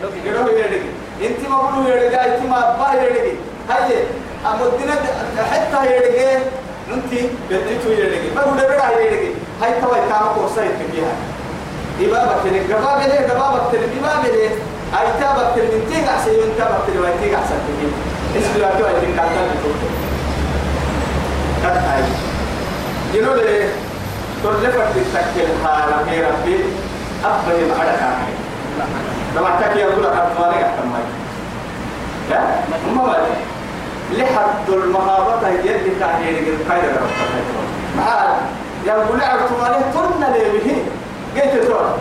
يلقى. 0.00 0.80
انت 1.22 1.48
ما 1.50 1.56
بقولوا 1.56 1.88
يلقى 1.90 2.36
انت 2.36 2.46
ما 2.50 2.60
با 2.78 3.00
يلقى. 3.02 3.32
هاي 3.70 4.04
أمدنا 4.46 4.94
حتى 5.52 5.86
يلقى 5.86 6.36
انت 6.94 7.12
بديتوا 7.50 7.92
يلقى 7.92 8.34
بقول 8.36 8.54
بدا 8.54 9.00
يلقى 9.00 9.28
هاي 9.62 9.80
توا 9.80 9.96
تامك 10.08 10.36
وصيت 10.44 10.76
فيها 10.92 11.12
إبابك 12.00 12.36
تلك 12.44 12.62
جبابة 12.68 13.06
ليه 13.06 13.20
جبابك 13.20 13.62
تلك 13.72 13.88
إبابة 14.02 14.28
ليه 14.28 14.48
أي 15.00 15.06
تابك 15.20 15.54
تلك 15.54 15.70
من 15.74 15.86
تيجا 15.92 16.14
سيون 16.24 16.48
تابك 16.58 16.78
تلك 16.86 17.02
وين 17.02 17.12
تيجا 17.22 17.38
سنتين 17.48 17.92
اسم 18.36 18.60
لا 18.60 18.70
توا 18.78 18.88
يدين 18.98 19.16
كاتل 19.16 19.46
بتوته 19.50 19.90
كات 21.62 21.76
هاي. 21.76 22.02
ينو 23.14 23.34
ليه 23.34 23.68
تلفت 24.44 24.88
تتكل 24.96 25.48
حالا 25.64 26.04
في 26.04 26.20
ربي. 26.24 26.64
أبهم 27.24 27.80
على 27.80 27.92
كامل 28.00 28.32
لما 29.36 29.60
تكي 29.60 29.78
يقول 29.78 30.04
لك 30.04 30.12
أبطالي 30.12 30.54
أحتمال 30.56 31.04
لا 32.30 32.40
ما 32.96 33.02
ما 33.02 33.16
لحد 34.12 34.68
المهابطة 34.68 35.48
يلي 35.48 35.90
قايدة 36.70 36.88
ربطة 36.88 37.26
معاه 37.96 38.36
يقول 38.86 39.18
لي 39.18 39.24
أبطالي 39.24 39.84
ترنا 39.94 40.36
ليه 40.36 40.82
قلت 41.36 41.64
ترى 41.66 41.94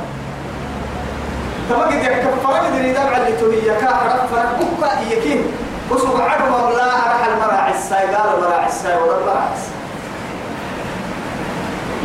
تما 1.70 1.84
قد 1.84 1.93
يكفر 1.93 2.51
قد 2.53 2.86
يدام 2.86 3.07
على 3.07 3.32
توهي 3.32 3.62
كا 3.82 3.88
حرف 3.95 4.34
فرق 4.34 4.60
بكا 4.60 5.14
يكين 5.14 5.43
وسوق 5.91 6.22
عدو 6.22 6.55
ولا 6.55 6.86
راح 6.86 7.26
المراعي 7.28 7.72
الساي 7.74 8.05
قال 8.16 8.36
المراعي 8.38 8.68
الساي 8.68 8.97
ولا 8.97 9.18
المراعي. 9.18 9.49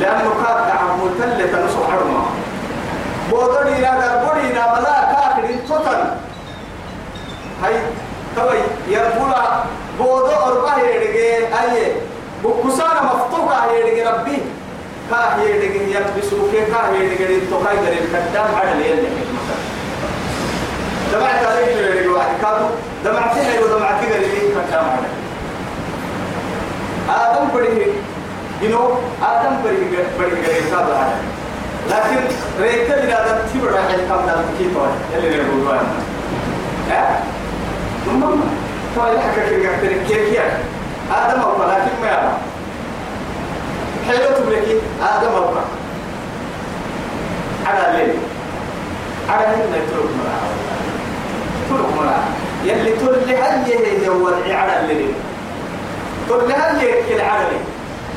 لأنه 0.01 0.31
كان 0.45 0.57
دعم 0.69 1.01
متلة 1.01 1.67
نسوق 1.67 1.91
عدو 1.91 2.19
بودني 3.31 3.81
لا 3.81 3.93
دربوني 4.01 4.53
لا 4.53 4.73
ملا 4.81 5.13
كاكر 5.13 5.55
توتل 5.69 6.05
هاي 7.65 7.75
توي 8.37 8.59
يربولا 8.89 9.43
بودو 9.99 10.27
أربعة 10.27 10.79
يدقي 10.79 11.19
أيه؟ 11.19 11.93
بكسانا 12.45 13.03
مفتوحة 13.03 13.73
يدقي 13.73 14.03
ربي. 14.13 14.39
كاه 15.11 15.43
يدقي 15.43 15.79
يلبسوا 15.79 16.49
كي 16.53 16.65
كاه 16.73 16.91
يدقي 17.01 17.35
التوكاي 17.37 17.77
در 17.77 17.93
الكدام 17.93 18.55
على 18.55 18.73
الليل 18.73 19.05
دمعت 21.13 21.45
عليك 21.47 21.69
يدقي 21.69 22.09
واحد 22.09 22.35
كادو 22.43 22.67
دمعت 23.05 23.35
حلو 23.35 23.67
دمعت 23.79 24.01
قريب 24.05 24.53
كدام 24.69 24.85
على 24.85 25.07
آدم 27.11 27.49
بديه 27.55 27.87
جنو 28.63 28.89
آدم 29.23 29.57
بديه 29.65 29.87
بديه 30.19 30.45
قريب 30.47 30.65
كادو 30.71 30.93
على 30.93 31.15
لكن 31.91 32.25
ريكا 32.61 33.01
بنا 33.01 33.27
آدم 33.27 33.39
تبرع 33.55 33.81
الكام 33.81 34.27
دام 34.27 34.45
كيتو 34.59 34.81
اللي 35.17 35.43
نقولوا 35.43 35.73
أنا 35.73 35.93
ها؟ 36.91 37.23
ثم 38.95 39.01
طيب 39.01 39.19
حكى 39.19 39.41
كي 39.51 39.59
كي 40.09 40.31
كي 40.31 40.41
آدم 41.13 41.41
أو 41.41 41.63
لكن 41.63 42.01
ما 42.03 42.07
يعرف. 42.07 42.33
حلو 44.09 44.37
تبلكي 44.37 44.79
آدم 45.03 45.29
أبقى 45.37 45.65
على 47.67 47.91
الليل. 47.91 48.17
على 49.29 49.47
هنا 49.47 49.79
ترك 49.91 50.11
مرا 50.19 50.39
ترك 51.71 51.97
مرا 51.97 52.19
يلي 52.65 52.93
ترك 52.93 53.29
هل 53.29 54.05
يوضع 54.05 54.57
على 54.57 54.81
الليل؟ 54.81 55.13
ترك 56.29 56.59
هل 56.59 56.83
يهي 56.83 57.21
على 57.21 57.43
الليل 57.47 57.65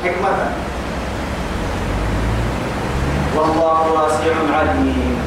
حكمة. 0.04 0.50
والله 3.36 3.92
واسع 3.92 4.56
عليم. 4.58 5.18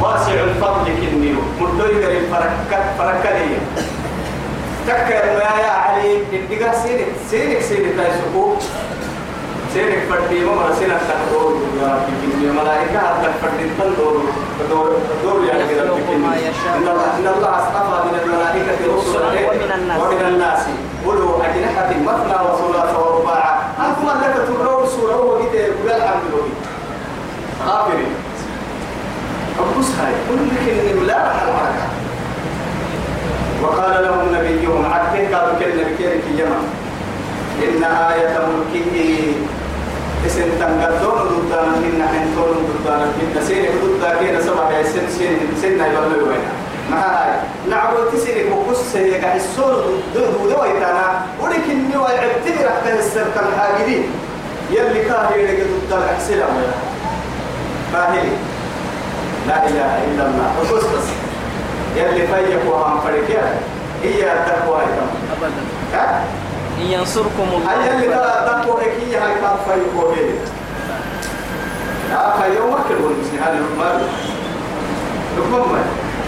واسع 0.00 0.32
الفضل 0.32 0.84
كنيو 0.84 1.38
مدوي 1.60 2.04
قريب 2.04 2.22
فركت 2.30 2.84
فركتية 2.98 3.58
تكر 4.86 5.24
ما 5.38 5.50
يا 5.64 5.72
علي 5.84 6.22
الدقا 6.32 6.72
سينك 6.82 7.06
سينك 7.30 7.60
سينك 7.60 7.96
تايسكو 7.96 8.54
سيرك 9.74 10.02
فردي 10.10 10.44
ما 10.44 10.74
سيرك 10.78 11.00
تدور 11.08 11.52
يا 11.80 11.88
ربي 11.94 12.12
كني 12.22 12.46
ملائكة 12.60 12.98
هذا 12.98 13.32
فردي 13.42 13.64
تدور 13.78 14.24
تدور 14.60 14.90
تدور 15.10 15.44
يا 15.44 15.54
ربي 15.60 15.74
يخلق 15.76 16.10
ما 16.24 16.36
يشاء. 16.36 16.76
إن 16.76 16.88
الله 16.88 17.08
إن 17.18 17.26
الله 17.36 17.50
أصطفى 17.60 17.98
من 18.08 18.14
الملائكة 18.22 18.80
رسلا 18.96 19.28
ومن 19.98 20.22
الناس. 20.28 20.62
أولو 21.06 21.28
أجنحة 21.42 21.90
مثنى 22.08 22.36
وثلاث 22.46 22.90
ورباع. 22.98 23.60
أنتم 23.78 24.08
لك 24.22 24.34
تدور 24.48 24.86
سورة 24.86 25.16
وقت 25.24 25.54
يقول 25.54 25.90
الحمد 25.90 26.24
لله. 26.32 26.56
غافرين 27.66 28.14
أبوس 29.60 29.90
هاي 30.00 30.14
كل 30.28 30.48
كلمة 30.66 31.02
لا 31.06 31.18
الحركة 31.26 31.84
وقال 33.62 34.04
لهم 34.04 34.34
نبيهم 34.34 34.92
عكين 34.92 35.34
قالوا 35.34 35.58
كلمة 35.60 35.82
بكيرك 35.82 36.24
يمن 36.38 36.62
إن 37.62 37.84
آية 37.84 38.38
ملكه 38.48 38.96
اسم 40.26 40.48
تنقدون 40.60 41.18
ضدنا 41.28 41.76
إن 41.76 42.08
حنتون 42.08 42.56
ضدنا 42.84 43.04
إن 43.04 43.42
سين 43.46 43.64
ضدنا 43.82 44.14
كينا 44.18 44.40
سبع 44.40 44.82
سن 44.82 45.06
سين 45.18 45.38
سن 45.62 45.72
يبلغ 45.72 46.28
وين 46.28 46.44
ما 46.90 46.98
هاي 46.98 47.30
نعبد 47.70 48.10
تسيرك 48.12 48.46
وقصة 48.52 48.98
هي 48.98 49.36
السور 49.36 49.84
دو 50.14 50.62
ويتانا. 50.62 51.22
ولكن 51.40 51.90
نوع 51.94 52.08
عبتني 52.10 52.64
رح 52.64 52.76
تهسر 52.84 53.26
كالحاجدين 53.34 54.04
يلي 54.70 55.04
كاهي 55.04 55.46
لك 55.46 55.66
ضد 55.66 55.92
الأحسلة 55.92 56.46
باهي 57.92 58.28
لا 59.48 59.68
إله 59.68 59.98
إلا 60.04 60.26
الله. 60.26 60.52
وقص 60.58 60.84
بس. 60.84 61.21
يلي 61.96 62.26
فيك 62.26 62.72
وهم 62.72 63.00
فريكيا 63.00 63.60
هي 64.02 64.32
التقوى 64.32 64.82
أبدا. 64.82 65.62
ها؟ 65.94 66.24
إن 66.78 66.86
ينصركم 66.86 67.46
الله. 67.52 67.72
هل 67.72 67.78
يلي 67.88 68.06
كلا 68.06 68.58
التقوى 68.58 68.82
هي 68.82 69.16
هاي 69.16 69.34
كان 69.34 69.56
فيك 69.66 70.04
وهي. 70.04 70.30
لا 72.10 72.30
فيومك 72.36 72.86
المسلم 72.90 73.42
هذا 73.42 73.58
المال 73.58 74.02
لكم 75.36 75.76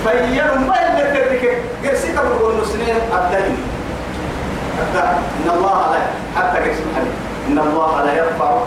فيوم 0.05 0.67
ما 0.69 0.77
اللي 0.89 1.21
ترك 1.21 1.63
قرسيك 1.85 2.15
بقول 2.15 2.55
نسنين 2.63 2.97
الدين 2.97 3.57
الدين 4.83 5.17
إن 5.45 5.51
الله 5.51 5.93
لا 5.93 6.01
حتى 6.41 6.59
قسم 6.59 6.85
إن 7.49 7.59
الله 7.59 8.05
لا 8.05 8.13
يرفع 8.15 8.59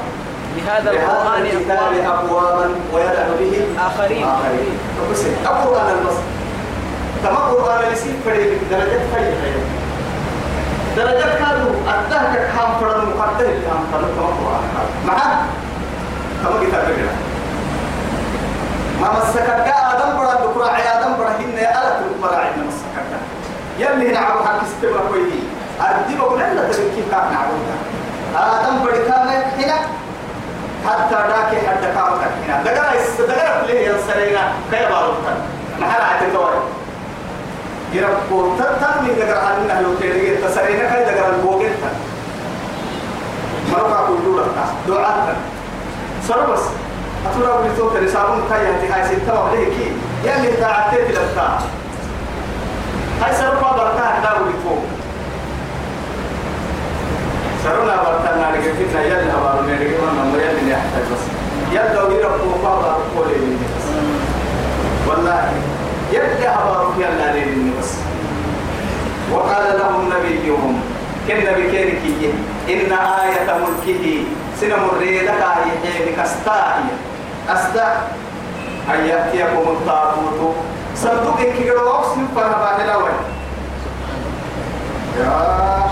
بهذا 0.55 0.91
القرآن 0.91 2.05
أقواما 2.05 2.69
ويدع 2.93 3.27
به 3.39 3.65
آخرين. 3.87 4.23
آخرين. 4.23 4.77
القرآن 5.45 5.97
البصر. 5.97 6.36
تما 7.23 7.37
القرآن 7.51 7.93
يسيب 7.93 8.15
فريق 8.25 8.59
درجات 8.71 9.01
فريق 9.13 9.37
درجات 10.97 11.37
كانوا 11.37 11.71
أدهك 11.87 12.33
كام 12.55 12.71
فرد 12.81 13.07
مقدر 13.17 13.45
كام 13.45 13.81
فرد 13.93 14.03
القرآن 14.03 14.63
معه 15.07 15.45
تما 16.43 16.59
كتاب 16.63 16.85
كده 16.97 17.13
ما 19.01 19.07
مسكك 19.19 19.49
آدم 19.91 20.17
برا 20.17 20.33
دكرا 20.33 20.67
آدم 20.67 21.17
برا 21.17 21.29
هن 21.29 21.57
ألا 21.57 21.99
تبرا 21.99 22.35
عندنا 22.35 22.65
مسكك 22.67 23.09
يلي 23.79 24.11
نعبد 24.11 24.45
حق 24.45 24.61
استمر 24.63 25.01
كويدي. 25.09 25.39
أردي 25.81 26.17
بقول 26.17 26.39
لا 26.39 26.71
تبكي 26.71 27.03
كان 27.11 27.25
نعبدها 27.33 27.77
آدم 28.35 28.83
برا 28.83 28.97
كان 29.07 29.27
هنا. 29.57 29.77
حتى 30.87 31.15
داك 31.15 31.67
حتى 31.67 31.87
كامك 31.95 32.21
هنا. 32.47 32.63
دقرا 32.63 32.93
دقرا 33.27 33.65
ليه 33.67 33.89
ينسرينا 33.89 34.51
كي 34.71 34.85
باروتا 34.89 35.33
ما 35.79 35.85
حد 35.91 36.01
عتتوي 36.01 36.76
يربو 37.93 38.55
تتم 38.57 39.03
من 39.03 39.15
دقرا 39.19 39.39
عنا 39.39 39.81
لو 39.81 39.93
تيجي 40.01 40.35
تسرينا 40.35 40.89
كي 40.89 41.03
دقرا 41.11 41.35
البوغين 41.35 41.71
مرقا 43.71 44.07
كل 44.07 44.41
دعاء 44.87 45.35
سر 46.27 46.53
بس 46.53 46.59
أتورا 47.25 47.61
بلتو 47.61 47.89
ترسالون 47.89 48.41
كي 48.49 48.53
هتي 48.55 48.93
هاي 48.93 49.03
ستة 49.07 49.39
وعليه 49.39 49.65
كي 49.65 49.91
يلي 50.23 50.57
تعتت 50.57 51.11
لبتا 51.11 51.59
هاي 53.21 53.35
سرقا 53.35 53.77
برتا 53.77 54.19
هدا 54.19 54.29
بلتو 54.39 54.75
سرنا 57.63 57.95
برتنا 58.03 58.51
لقيتنا 58.51 59.01
يلي 59.01 59.31
هبارو 59.31 59.61
نرجع 59.67 59.97
من 59.99 60.31
ما 60.33 60.43
يلي 60.43 60.71
نحتاج 60.71 61.03
بس 61.13 61.23
يلي 61.71 61.95
لو 61.95 62.11
يربو 62.11 62.63
فاضا 62.63 62.97
قولي 63.15 63.57
والله 65.07 65.51
يلي 66.11 66.47
هبارو 66.47 66.91
يلا 66.99 67.33
لي 67.33 67.71
بس. 67.79 67.93
وقال 69.33 69.79
لهم 69.79 70.09
نبيهم 70.13 70.81
كن 71.27 71.35
بكيركي 71.35 72.33
إن 72.69 72.91
آية 72.91 73.57
ملكه 73.59 74.23
سنم 74.61 74.83
الريدك 74.93 75.29
آية 75.29 76.15
كستاهي 76.17 76.89
أستا 77.49 78.07
أن 78.93 79.05
يأتيكم 79.05 79.65
الطاغوت. 79.67 80.55
صندوق 80.95 81.41
كيلو 81.57 81.89
أقسم 81.89 82.27
فربان 82.35 82.81
الأول 82.85 83.11
يا 85.19 85.83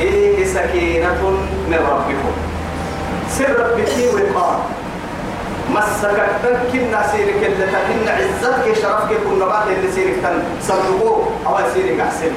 إيه 0.00 0.44
سكينة 0.44 1.22
من 1.68 1.80
ربكم. 1.90 2.32
سر 3.30 3.50
ربك 3.60 3.92
وقار 4.14 4.60
مسكت 5.74 6.44
كنا 6.72 7.02
سيرك 7.12 7.44
اللي 7.44 7.66
تكن 7.66 8.08
عزتك 8.08 8.82
شرفك 8.82 9.16
كنا 9.24 9.46
بعد 9.46 9.68
اللي 9.68 9.92
سيرك 9.92 10.14
تن. 10.22 10.42
صندوقه 10.62 11.28
أو 11.46 11.56
سيرك 11.74 12.00
أحسن. 12.00 12.32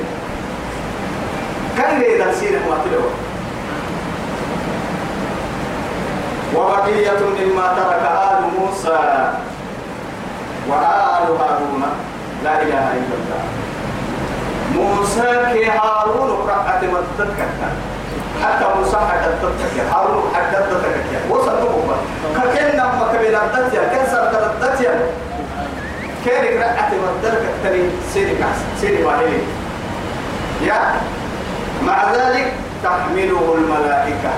كان 1.78 2.02
يريد 2.02 2.24
سيرك 2.40 2.62
ما 2.70 2.78
تلو. 2.84 3.02
وبقية 6.56 7.20
مما 7.40 7.68
ترك 7.78 8.04
آل 8.32 8.42
موسى 8.60 9.00
وآل 10.70 11.28
هارون. 11.40 11.84
لا 12.44 12.62
إله 12.62 12.86
إلا 13.00 13.16
الله. 13.20 13.44
موسى 14.76 15.54
كي 15.54 15.70
هارون 15.70 16.30
قرأت 16.30 16.84
مدتك 16.84 17.40
حتى 18.44 18.66
موسى 18.80 18.98
حددتك 18.98 19.80
هارون 19.94 20.24
حددتك 20.36 20.96
وصل 21.30 21.56
نبوة 21.56 21.96
ككن 22.36 22.78
نما 22.78 23.14
كبير 23.14 23.40
الدتيا 23.44 23.82
كن 23.82 24.12
سر 24.12 24.52
الدتيا. 24.52 24.94
كان 26.26 26.46
قرأت 26.46 26.92
مدتك 26.94 27.44
تري 27.64 27.90
سيري 28.14 28.36
كاس 28.36 28.58
سيري 28.82 29.04
واهلي 29.04 29.38
يا 30.62 30.80
مع 31.86 32.14
ذلك 32.14 32.54
تحمله 32.84 33.56
الملائكة. 33.58 34.32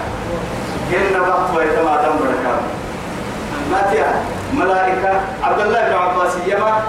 كن 0.92 1.20
وقت 1.20 1.56
ويتما 1.56 1.96
دم 2.02 2.16
بركام 2.20 2.62
ما 3.72 3.82
تيا 3.92 4.12
ملائكة. 4.54 5.22
عبد 5.44 5.60
الله 5.60 5.82
بن 5.88 5.94
عباس 5.94 6.32
يما 6.48 6.82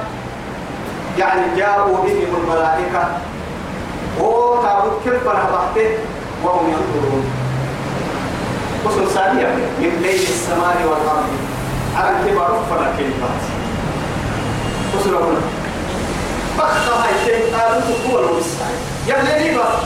يعني 1.19 1.57
جاءوا 1.57 1.97
بهم 1.97 2.37
الملائكة. 2.43 3.09
وكابوت 4.21 5.03
كيف 5.05 5.29
بحثه 5.29 5.59
وهم 6.45 6.67
ينظرون. 6.69 7.25
وصل 8.85 9.11
ثانية 9.11 9.47
من 9.81 10.01
بين 10.03 10.23
السماء 10.37 10.77
والأرض. 10.85 11.29
على 11.97 12.31
كبار 12.31 12.65
فلا 12.71 12.89
كلمات. 12.97 13.43
هنا 15.07 15.19
بخت 16.59 16.89
هاي 16.89 17.15
شيء 17.25 17.57
قالوا 17.57 17.83
هو 18.11 18.19
الوسعي 18.19 18.77
يبني 19.07 19.59
بس 19.59 19.77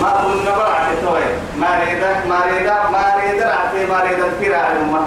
ما 0.00 0.10
كنا 0.22 0.56
برعت 0.56 0.88
توي. 1.02 1.28
ما 1.60 1.84
ريدا 1.84 2.10
ما 2.28 2.40
ريدا 2.50 2.76
ما 2.92 3.04
ريدا 3.20 3.46
رعتي 3.46 3.86
ما 3.86 4.00
ريدا 4.02 4.26
في 4.40 4.48
رعلمة 4.48 5.00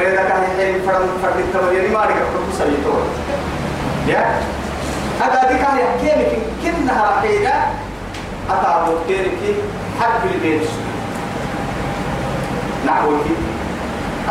ريدا 0.00 0.22
كان 0.28 0.42
يحيي 0.42 0.82
فرم 0.82 1.08
فرد 1.22 1.38
التوي. 1.38 1.88
ما 1.88 2.00
ريدا 2.00 2.20
كنت 2.20 2.58
سويتوه 2.58 3.04
يا؟ 4.08 4.40
هذا 5.20 5.48
دي 5.52 5.58
كان 5.58 5.78
يحكي 5.78 6.20
لك 6.20 6.38
كنها 6.62 7.16
رحيلة 7.16 7.54
أتعبوا 8.50 8.98
كيرك 9.08 9.38
حق 10.00 10.22
البيت. 10.34 10.68
نحوك 12.86 13.24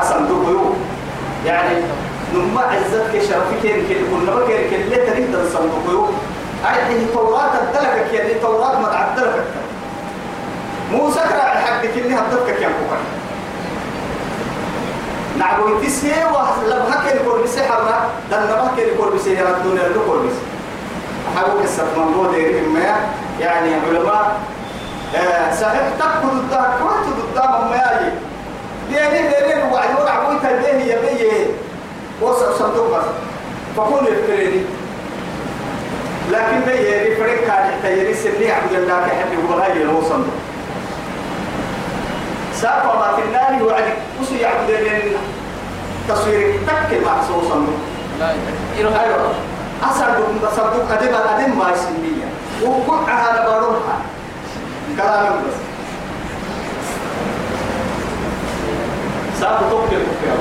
أصلا 0.01 0.25
دبيو. 0.25 0.73
يعني 1.45 1.75
نما 2.33 2.61
عزتك 2.61 3.21
شرفك 3.21 3.61
كيرك 3.61 3.99
كنا 4.11 4.35
بكيرك 4.35 4.73
اللي 4.73 4.95
تريد 4.95 5.33
تصندوقيو 5.33 6.05
أي 6.65 6.95
التوراة 6.97 7.53
الدلكك 7.61 8.13
يعني 8.13 8.31
التوراة 8.31 8.79
ما 8.79 8.87
تعدلك. 8.87 9.43
موسى 10.91 11.19
كرا 11.19 11.41
حقك 11.41 11.97
اللي 11.97 12.15
هدفك 12.15 12.61
يا 12.61 12.67
كوكا 12.67 12.97
نعبو 15.39 15.79
تسي 15.79 16.13
لبهك 16.67 17.13
الكل 17.13 17.43
بسحرنا 17.43 17.99
دن 18.31 18.45
بهك 18.45 18.79
الكل 18.79 19.17
بسي 19.17 19.31
يردون 19.31 19.77
الكل 19.77 20.19
بسي. 20.27 20.43
حاول 21.35 21.63
قصة 21.63 21.83
من 21.97 22.31
دير 22.35 22.67
ما 22.73 22.95
يعني 23.39 23.73
علماء 23.73 24.39
آه 25.15 25.55
صحيح 25.55 25.81
تأكل 25.99 26.37
الدار 26.37 26.69
كنت 26.79 27.39
قدام 27.39 27.69
ما 27.69 27.75
يجي 27.75 28.11
ديني 28.89 29.27
ديني 29.29 29.73
وعد 29.73 29.89
ورع 30.01 30.29
ويتا 30.29 30.51
ديني 30.61 30.91
يبي 30.91 31.45
وصل 32.21 32.53
صندوق 32.59 32.97
بس. 32.97 33.05
فكون 33.77 34.05
يفكرني 34.05 34.61
لكن 36.31 36.59
بيجي 36.65 37.15
فريق 37.15 37.47
كان 37.47 37.69
يحتاج 37.69 38.15
سني 38.15 38.51
عبد 38.51 38.73
الله 38.73 38.99
كحد 39.07 39.33
يقول 39.33 39.61
هاي 39.61 39.85
هو 39.85 40.01
صندوق. 40.01 40.33
سافر 42.55 42.95
ما 42.97 43.17
تنالي 43.17 43.63
وعد 43.63 43.83
وسي 44.21 44.37
يعبد 44.37 44.69
لين 44.71 45.13
تصوير 46.09 46.59
تك 46.67 46.99
محسوس 47.05 47.43
صندوق. 47.49 47.79
لا 48.19 48.31
إله 48.79 49.03
أيوه. 49.03 49.33
أصدق 49.83 50.49
أصدق 50.51 50.91
أدم 50.91 51.15
أدم 51.15 51.59
ما 51.59 51.71
يسميها 51.71 52.12
وكل 52.65 53.11
على 53.11 53.45
بروحها 53.45 53.97
كلام 54.97 55.33
بس. 55.33 55.57
ساب 59.39 59.59
توكل 59.69 59.87
كفيا 59.87 60.35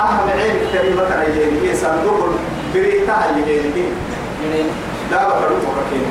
أهم 0.00 0.28
عين 0.30 0.56
كلمة 0.72 1.14
عيني 1.14 1.68
هي 1.70 1.76
صندوق 1.76 2.30
بريتا 2.74 3.12
عيني 3.12 3.86
لا 5.10 5.28
بقرب 5.28 5.52
وكين 5.52 6.06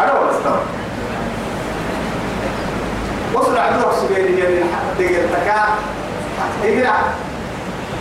أنا 0.00 0.12
ولا 0.12 0.30
استوى. 0.30 0.60
وصل 3.34 3.58
عبد 3.58 3.76
الله 3.76 3.92
سبيل 3.92 4.38
يعني 4.38 4.60
دقيقة 4.98 5.26
تكا. 5.32 5.64
إقرأ 6.64 6.94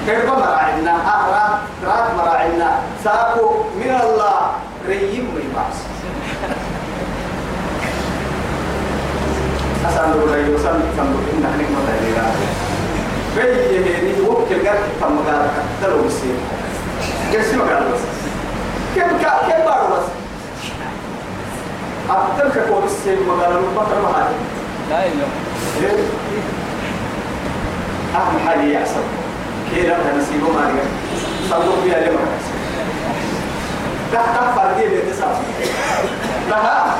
كيف 0.07 0.25
مراعينا؟ 0.25 0.91
أهرا 0.91 1.59
رات 1.85 2.07
مراعينا. 2.17 2.79
سأكو 3.03 3.51
من 3.75 3.91
الله 4.03 4.39
ريم 4.87 5.25
من 5.35 5.47
باس 5.55 5.77
أسأل 9.85 10.13
الله 10.13 10.37
يوصل 10.37 10.79
تنظر 10.97 11.23
إن 11.33 11.39
نحن 11.43 11.59
مدينة 11.75 12.25
بيجي 13.35 13.77
هني 13.95 14.21
وكل 14.29 14.67
قرد 14.67 14.87
تم 15.01 15.17
قال 15.27 15.49
تلو 15.81 15.97
بسيط 16.07 16.39
قرسي 17.33 17.55
ما 17.55 17.63
قال 17.63 17.83
بس؟ 17.93 17.99
كيف 18.95 19.07
كيف 19.47 19.65
بارو 19.65 19.87
بس 19.95 20.07
ما 23.27 23.33
قال 23.33 23.53
له 23.53 23.61
بطل 23.75 24.01
ما 24.01 24.09
هذا 24.09 24.33
لا 24.89 25.05
إله 25.05 25.27
أهم 28.15 28.47
حاجة 28.47 28.61
يحصل 28.61 29.16
كيف 29.75 29.85
أنا 29.85 30.17
نسيبه 30.17 30.47
ما 30.51 30.59
لقى 30.59 30.85
صلوا 31.49 31.75
فيها 31.83 31.99
لما 31.99 32.19
تحت 34.13 34.35
فردي 34.55 34.87
بيتساب 34.87 35.35
لها 36.49 36.95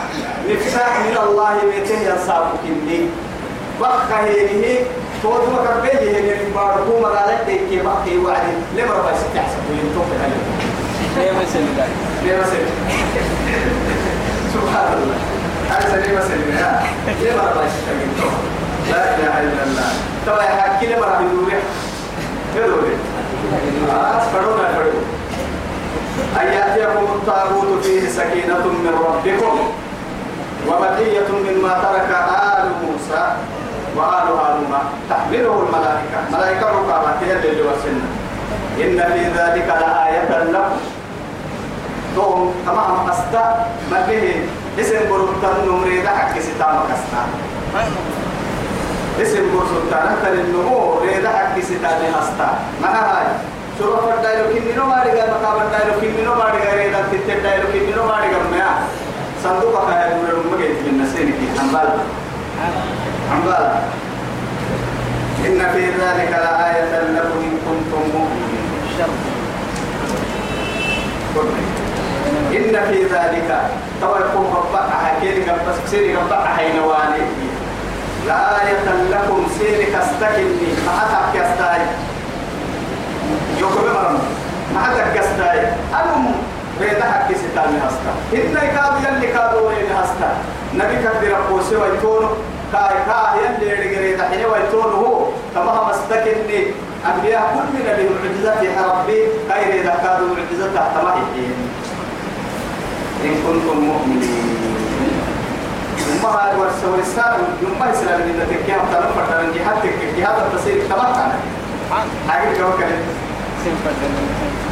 مفتاح 0.49 0.99
من 0.99 1.18
الله 1.28 1.55
بيته 1.72 1.99
ينصاب 2.01 2.45
كني 2.63 3.09
بقى 3.82 3.97
هي 4.26 4.78
تود 5.24 5.49
ما 5.49 5.82
كبيه 5.89 6.20
من 6.22 6.51
باركو 6.55 6.99
مقالة 7.01 7.38
تيكي 7.45 7.82
بقى 7.84 8.18
وعدي. 8.18 8.53
لما 8.78 8.93
ربع 8.93 9.11
ستحسب 9.13 9.61
وينتوك 9.70 10.05
عليه. 10.24 10.43
ليه 11.18 11.32
ذلك 11.78 11.89
ليه 12.24 12.38
مثل 12.38 12.57
سبحان 14.53 14.93
الله. 14.93 15.18
هذا 15.70 15.95
ليه 16.01 16.18
مثل 16.18 16.38
ليه 17.22 17.32
ما 17.36 17.41
ربع 17.41 17.61
ستحسب 17.68 18.32
لا 18.91 19.15
إله 19.15 19.39
إلا 19.41 19.63
الله. 19.63 19.89
ترى 20.26 20.45
يا 20.45 20.61
حكي 20.61 20.86
لما 20.88 21.05
ربع 21.05 21.20
يدوري 22.56 22.95
آه 23.91 24.22
أن 26.41 26.48
يأتيكم 26.48 27.04
الطاغوت 27.04 27.84
فيه 27.84 28.10
سكينة 28.10 28.66
من 28.68 28.93
ربكم 29.08 29.60
وبقية 30.68 31.28
مما 31.30 31.70
ترك 31.70 32.18
آل 32.58 32.70
موسى 32.86 33.36
وآل 33.95 34.28
هارون 34.39 34.74
تحمله 35.10 35.64
الملائكة. 35.64 36.20
ملائكة 36.32 36.68
ركابة 36.70 37.14
هي 37.22 37.34
اللي 37.34 37.62
وسنا 37.62 38.08
إن 38.78 39.12
في 39.14 39.24
ذلك 39.39 39.68
لآية 39.68 40.43
لكم 40.43 40.78
توم 42.16 42.54
تمام 42.66 43.06
ما 43.91 44.06
به 44.08 44.36
اسم 44.80 45.10
برتان 45.10 45.68
نمريد 45.68 46.06
حق 46.08 46.39
ستام 46.39 46.80
كستا 46.89 47.24
اسم 49.22 49.45
برتان 49.53 50.15
تر 50.24 50.34
النمو 50.34 50.99
ريد 51.01 51.26
حق 51.28 51.59
ستام 51.59 52.01
هستا. 52.15 52.49
ما 52.82 52.89
هاي 52.89 53.28
شروع 53.80 53.97
فردايلو 53.97 54.45
كنينو 54.53 54.86
ماري 54.86 55.11
غير 55.11 55.30
مقابل 55.36 55.65
دايلو 55.72 55.93
كنينو 56.01 56.36
ماري 56.36 56.57
غير 56.57 56.78
ريد 56.78 56.95
تتر 57.11 57.39
دايلو 57.43 57.68
كنينو 57.74 58.03
ماري 58.05 58.28
غير 58.28 58.43
ميا 58.51 58.72
صندوق 59.43 59.76
خير 59.89 60.09
من 60.22 60.34
مجد 60.51 60.76
من 60.86 60.93
نسينك 61.01 61.39
حنبال. 61.57 61.89
حنبال. 63.32 63.65
إن 65.45 65.59
في 65.74 65.84
ذلك 65.86 66.32
لآية 66.45 66.91
لكم 67.15 67.39
إن 67.47 67.55
كنتم 67.65 68.03
مؤمنين. 68.13 68.68
إن 72.57 72.76
في 72.89 73.03
ذلك. 73.03 73.49
توا 74.01 74.18
يكون 74.18 74.45
ربك 74.55 74.89
حكيني 75.03 75.49
قبل 75.49 75.74
سيري 75.86 76.15
ربك 76.15 76.45
حينواني. 76.57 77.47
لآية 78.28 78.86
لكم 79.11 79.47
ما 80.86 80.91
حتى 80.99 81.39
كستاي 81.39 81.82
يوكو 83.59 83.80
بمرم 83.80 84.19
ما 84.73 84.80
حتى 84.84 85.19
كستاي 85.19 85.59
أنم 85.99 86.25
بيتا 86.80 87.05
حكي 87.11 87.36
ستاني 87.36 87.78
هستا 87.86 88.13
إن 88.34 88.55
كاد 88.75 88.93
يلي 89.03 89.28
كادو 89.34 89.69
لين 89.69 89.91
هستا 89.97 90.30
نبي 90.73 90.95
كبير 91.03 91.34
قوسي 91.49 91.75
ويتونو 91.75 92.30
كاي 92.73 92.97
كاي 93.07 93.38
يلي 93.45 93.73
رجري 93.73 94.15
دحين 94.15 94.45
ويتونو 94.45 94.97
هو. 95.05 95.28
كما 95.55 95.89
مستكني 95.89 96.59
أنبياء 97.09 97.43
كل 97.53 97.67
من 97.73 97.86
اللي 97.91 98.09
معجزات 98.09 98.61
ربي. 98.89 99.19
غير 99.49 99.82
إذا 99.82 99.93
كانوا 100.03 100.28
معجزات 100.36 100.71
تحت 100.75 100.95
إن 103.23 103.34
كنتم 103.45 103.78
مؤمنين. 103.89 104.47
ورسول 106.26 106.95
الإسلام 106.99 107.34
ثم 107.61 107.84
الإسلام 107.84 108.22
إن 108.22 108.39
تكيها 108.49 108.78
تلم 108.91 109.09
فترة 109.15 109.41
جهاد 109.55 109.78
جهاد 110.18 110.36
التصير 110.45 110.82
تمكن 110.89 111.32
حاجة 112.30 112.57
كوكل 112.57 112.86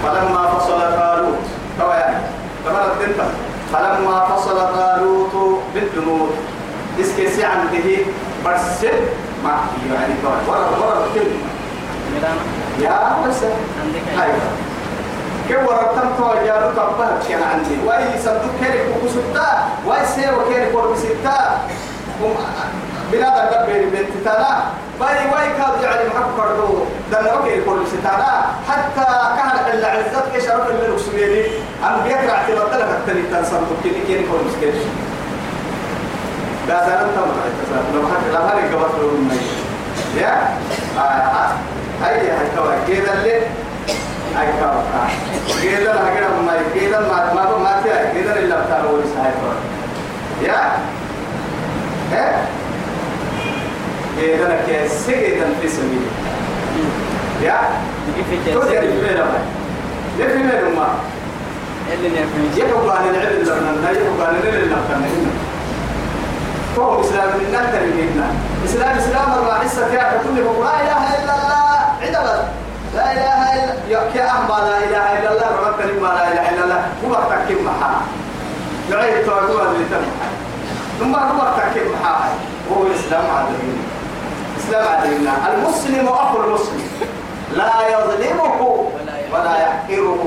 فلما 0.04 0.48
فصل 0.48 0.80
طالوت 0.80 1.38
توا 1.80 1.94
يعني 1.96 2.18
تمام 2.66 2.90
الدنيا. 2.92 3.28
فلما 3.74 4.26
فصل 4.26 4.58
طالوت 4.76 5.62
بالجنود 5.74 6.30
اسكي 7.00 7.44
عنده 7.46 7.98
برسل 8.46 8.94
ما 9.44 9.52
يعني 9.94 10.14
ورا 10.48 11.06
الكلمة. 11.06 11.46
ميرانا 12.14 12.42
يا 12.82 13.28
بس 13.28 13.36
عندك 13.84 14.24
أيوة. 14.24 14.36
كيف 15.48 15.60
ورطم 15.70 16.10
تو 16.18 16.46
جارو 16.46 16.70
تبه 16.72 17.10
كان 17.30 17.44
عندي 17.44 17.76
واي 17.86 18.20
صندوق 18.26 18.56
كيرك 18.62 18.86
وكسبتا 18.92 19.68
واي 19.86 20.06
سيرو 20.06 20.50
كيرك 20.50 20.76
وربستا 20.76 21.62
بنادم 23.12 23.56
قبل 23.56 23.86
بنت 23.94 24.26
تانا 24.26 24.64
باي 25.00 25.18
واي 25.32 25.48
كاد 25.58 25.84
يعني 25.84 26.10
محب 26.10 26.30
كردو 26.38 26.86
دنا 27.12 27.36
كل 27.66 27.88
ستانا 27.88 28.46
حتى 28.70 29.06
كان 29.38 29.74
إلا 29.74 29.88
عزت 29.88 30.26
كشرف 30.36 30.70
اللي 30.70 30.96
رسولي 30.96 31.46
أم 31.84 32.04
بيكرع 32.04 32.48
لك 32.50 32.90
التاني 33.00 33.22
تنصندوق 33.32 33.78
كيرك 33.84 34.08
كيرك 34.08 34.26
وربستا 34.34 35.06
لا 36.68 36.86
زالت 36.86 37.10
تمر 37.16 37.36
لو 37.94 38.08
حد 38.08 38.34
لا 38.34 38.40
هاري 38.40 38.76
قبط 38.76 38.96
له 39.00 39.08
من 39.08 39.40
يا 40.18 40.58
آه 40.98 41.52
هاي 42.02 42.30
هاي 42.30 42.48
كوا 42.56 42.72
كذا 42.88 43.14
اللي 43.14 43.42
هاي 44.36 44.48
كوا 44.60 44.82
كذا 45.64 45.94
لا 45.94 45.94
كذا 45.94 46.30
ما 46.46 46.54
كذا 46.76 47.00
ما 47.00 47.34
ما 47.34 47.58
ما 47.58 47.82
تيا 47.84 48.14
كذا 48.14 48.34
بتاعه 48.66 48.82
هو 48.82 48.96
هاي 48.96 49.32
كوا 49.42 49.54
يا 50.48 50.72
ها 52.12 52.46
كذا 54.18 54.48
لك 54.48 54.88
سيدا 54.88 55.46
في 55.62 55.68
سبيل 55.70 56.08
يا 57.42 57.60
كيف 58.16 58.54
تو 58.56 58.62
يجي 58.62 58.78
تدري 58.78 58.88
في 58.88 59.02
مين 59.02 59.18
ما 59.18 59.40
ليه 60.18 60.28
في 60.28 60.38
مين 60.38 60.76
ما 60.76 60.88
اللي 61.94 62.10
نعرف 62.10 62.58
يحب 62.58 62.90
عن 62.90 63.10
العلم 63.10 63.42
لنا 63.42 63.92
يحب 63.92 64.22
عن 64.22 64.36
العلم 64.36 64.66
لنا 64.66 64.78
فهو 66.76 67.02
إسلام 67.02 67.28
من 67.28 67.52
نكتر 67.52 67.86
منا 67.86 68.28
إسلام 68.66 68.98
عزة 69.64 69.94
يا 69.94 70.22
كل 70.24 70.42
لا 70.42 70.82
إله 70.82 71.24
إلا 71.24 71.34
الله 71.36 71.80
عدبا 72.02 72.48
لا 72.96 73.12
إله 73.12 73.54
إلا 73.54 73.74
أحمى 74.46 74.70
لا 74.70 74.78
إله 74.78 75.20
إلا 75.20 75.30
الله 75.32 75.50
ربك 75.66 75.86
لما 75.86 76.08
لا 76.08 76.34
إله 76.34 76.50
إلا 76.50 76.64
الله. 76.64 76.82
هو 77.06 77.14
تكيم 77.30 77.66
محا؟ 77.66 77.94
يعيد 78.92 79.26
تعدوا 79.26 79.62
اللي 79.62 79.86
تنحى 79.90 80.30
ثم 81.00 81.16
هو 81.16 81.42
تكيم 81.58 81.88
محا؟ 81.94 82.30
هو 82.72 82.88
الإسلام 82.88 83.24
عدلين 83.38 83.78
إسلام 84.60 84.88
عدلين 84.88 85.30
المسلم 85.54 86.08
أخو 86.08 86.44
المسلم. 86.44 86.90
لا 87.58 87.74
يظلمه 87.90 88.90
ولا 89.34 89.56
يحقره 89.58 90.24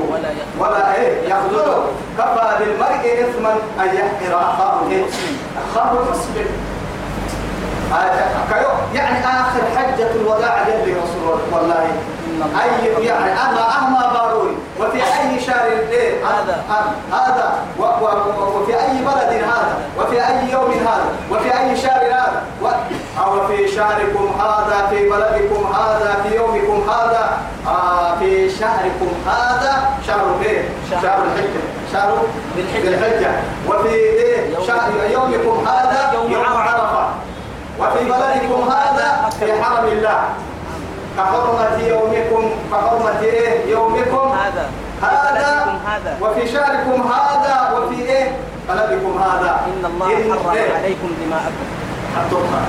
ولا 0.59 0.95
إيه؟ 0.95 1.29
يخذله. 1.29 1.87
كفى 2.19 2.49
بالمرء 2.59 3.05
إثما 3.23 3.53
أن 3.81 3.89
يحقر 3.95 4.41
أخاه؟ 4.41 4.81
أخاه 5.65 5.91
المسلم 5.93 6.49
يعني 8.95 9.19
آخر 9.27 9.63
حجة 9.77 10.11
الوداع 10.11 10.67
لي 10.67 10.93
رسول 10.93 11.23
الله. 11.23 11.41
والله 11.53 11.91
أي 12.43 13.05
يعني 13.05 13.33
أما 13.33 13.61
أهما 13.61 14.13
باروي 14.13 14.51
وفي 14.81 15.03
أي 15.03 15.41
شهر 15.41 15.67
إيه؟ 15.91 16.27
هذا. 16.27 16.63
هذا. 17.13 17.55
وفي 17.79 18.75
أي 18.75 18.99
بلد 19.03 19.43
هذا؟ 19.43 19.79
وفي 19.99 20.27
أي 20.27 20.53
يوم 20.53 20.71
هذا؟ 20.71 21.11
وفي 21.31 21.59
أي 21.59 21.77
شهر 21.77 22.03
هذا؟ 22.07 22.43
أو 23.25 23.47
في 23.47 23.69
شهركم 23.69 24.33
هذا 24.41 24.87
في 24.91 25.09
بلدكم 25.09 25.73
هذا 25.75 26.23
في 26.23 26.37
يومكم 26.37 26.91
هذا؟ 26.91 27.39
آه 27.67 28.19
في 28.19 28.51
شهركم 28.51 29.09
هذا 29.27 29.91
شهر 30.07 30.37
إيه؟ 30.43 30.69
شهر. 30.91 31.19
الحجة. 31.23 31.63
شهر. 31.93 32.23
بالحجة. 32.57 33.31
وفي 33.69 33.95
إيه؟ 33.95 34.67
شهر 34.67 34.91
يومكم 35.13 35.67
هذا 35.67 36.13
يوم. 36.15 36.45
عرفة. 36.45 37.09
وفي 37.81 38.05
بلدكم 38.05 38.69
هذا 38.71 39.31
في 39.41 39.63
حرم 39.63 39.89
الله. 39.89 40.21
كحرمة 41.19 41.79
يومكم 41.87 42.51
كحرمة 42.73 43.21
إيه؟ 43.23 43.71
يومكم. 43.71 44.29
هذا. 44.29 44.71
هذا. 45.03 46.19
وفي 46.21 46.49
شهركم 46.53 47.03
هذا. 47.13 47.79
وفي 47.79 48.03
إيه؟ 48.03 48.37
بلدكم 48.69 49.23
هذا. 49.23 49.61
إن 49.67 49.85
الله 49.85 50.07
حرم 50.07 50.57
إيه؟ 50.57 50.75
عليكم 50.75 51.09
دماءكم. 51.25 51.67
حطوها 52.17 52.63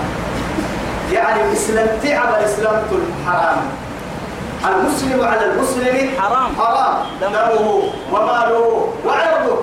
يعني 1.11 1.53
إسلام 1.53 1.87
تعب 2.03 2.29
الإسلام 2.39 2.81
حرام 3.27 3.57
المسلم 4.67 5.27
على 5.27 5.45
المسلم 5.45 6.09
حرام. 6.19 6.55
حرام. 6.59 6.95
دمه. 7.21 7.83
وماله 8.11 8.87
وعرضه. 9.05 9.57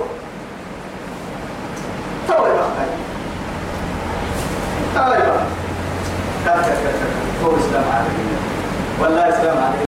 توي 2.27 2.49
بقى 2.49 2.87
توي 4.95 5.17
بقى 5.17 5.43
كان 6.45 6.59
هو 7.43 7.49
إسلام 7.57 7.83
عليك 7.93 8.46
والله 9.01 9.29
إسلام 9.29 9.57
عليك 9.57 9.86